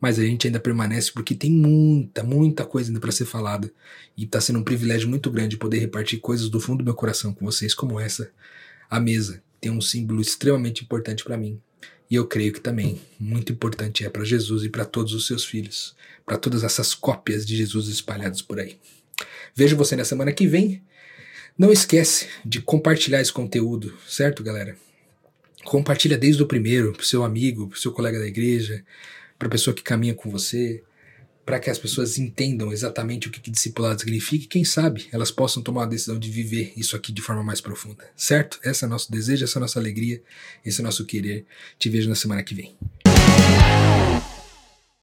Mas 0.00 0.18
a 0.18 0.22
gente 0.22 0.46
ainda 0.46 0.60
permanece 0.60 1.12
porque 1.12 1.34
tem 1.34 1.50
muita, 1.50 2.22
muita 2.22 2.64
coisa 2.64 2.88
ainda 2.88 3.00
para 3.00 3.12
ser 3.12 3.26
falada. 3.26 3.70
E 4.16 4.24
está 4.24 4.40
sendo 4.40 4.58
um 4.58 4.64
privilégio 4.64 5.08
muito 5.08 5.30
grande 5.30 5.56
poder 5.56 5.78
repartir 5.78 6.20
coisas 6.20 6.48
do 6.48 6.60
fundo 6.60 6.78
do 6.78 6.84
meu 6.84 6.94
coração 6.94 7.34
com 7.34 7.44
vocês, 7.44 7.74
como 7.74 8.00
essa. 8.00 8.30
A 8.90 8.98
mesa 8.98 9.40
tem 9.60 9.70
um 9.70 9.80
símbolo 9.80 10.20
extremamente 10.20 10.82
importante 10.82 11.22
para 11.22 11.36
mim 11.36 11.60
e 12.10 12.16
eu 12.16 12.26
creio 12.26 12.52
que 12.52 12.60
também 12.60 13.00
muito 13.20 13.52
importante 13.52 14.04
é 14.04 14.10
para 14.10 14.24
Jesus 14.24 14.64
e 14.64 14.68
para 14.68 14.84
todos 14.84 15.14
os 15.14 15.28
seus 15.28 15.44
filhos, 15.44 15.94
para 16.26 16.36
todas 16.36 16.64
essas 16.64 16.92
cópias 16.92 17.46
de 17.46 17.56
Jesus 17.56 17.86
espalhadas 17.86 18.42
por 18.42 18.58
aí. 18.58 18.76
Vejo 19.54 19.76
você 19.76 19.94
na 19.94 20.04
semana 20.04 20.32
que 20.32 20.44
vem. 20.44 20.82
Não 21.56 21.70
esquece 21.70 22.26
de 22.44 22.60
compartilhar 22.60 23.20
esse 23.20 23.32
conteúdo, 23.32 23.96
certo, 24.08 24.42
galera? 24.42 24.76
Compartilha 25.62 26.18
desde 26.18 26.42
o 26.42 26.46
primeiro, 26.46 26.92
pro 26.92 27.06
seu 27.06 27.22
amigo, 27.22 27.68
pro 27.68 27.78
seu 27.78 27.92
colega 27.92 28.18
da 28.18 28.26
igreja, 28.26 28.84
para 29.38 29.46
a 29.46 29.50
pessoa 29.50 29.72
que 29.72 29.82
caminha 29.82 30.14
com 30.14 30.30
você, 30.30 30.82
para 31.50 31.58
que 31.58 31.68
as 31.68 31.80
pessoas 31.80 32.16
entendam 32.16 32.72
exatamente 32.72 33.26
o 33.26 33.30
que, 33.32 33.40
que 33.40 33.50
discipulado 33.50 33.98
significa 33.98 34.44
e 34.44 34.46
quem 34.46 34.64
sabe 34.64 35.08
elas 35.10 35.32
possam 35.32 35.60
tomar 35.60 35.82
a 35.82 35.86
decisão 35.86 36.16
de 36.16 36.30
viver 36.30 36.72
isso 36.76 36.94
aqui 36.94 37.10
de 37.10 37.20
forma 37.20 37.42
mais 37.42 37.60
profunda, 37.60 38.08
certo? 38.14 38.60
Esse 38.62 38.84
é 38.84 38.86
o 38.86 38.90
nosso 38.90 39.10
desejo, 39.10 39.42
essa 39.42 39.58
é 39.58 39.60
nossa 39.60 39.80
alegria, 39.80 40.22
esse 40.64 40.80
é 40.80 40.84
nosso 40.84 41.04
querer. 41.04 41.44
Te 41.76 41.88
vejo 41.88 42.08
na 42.08 42.14
semana 42.14 42.44
que 42.44 42.54
vem. 42.54 42.76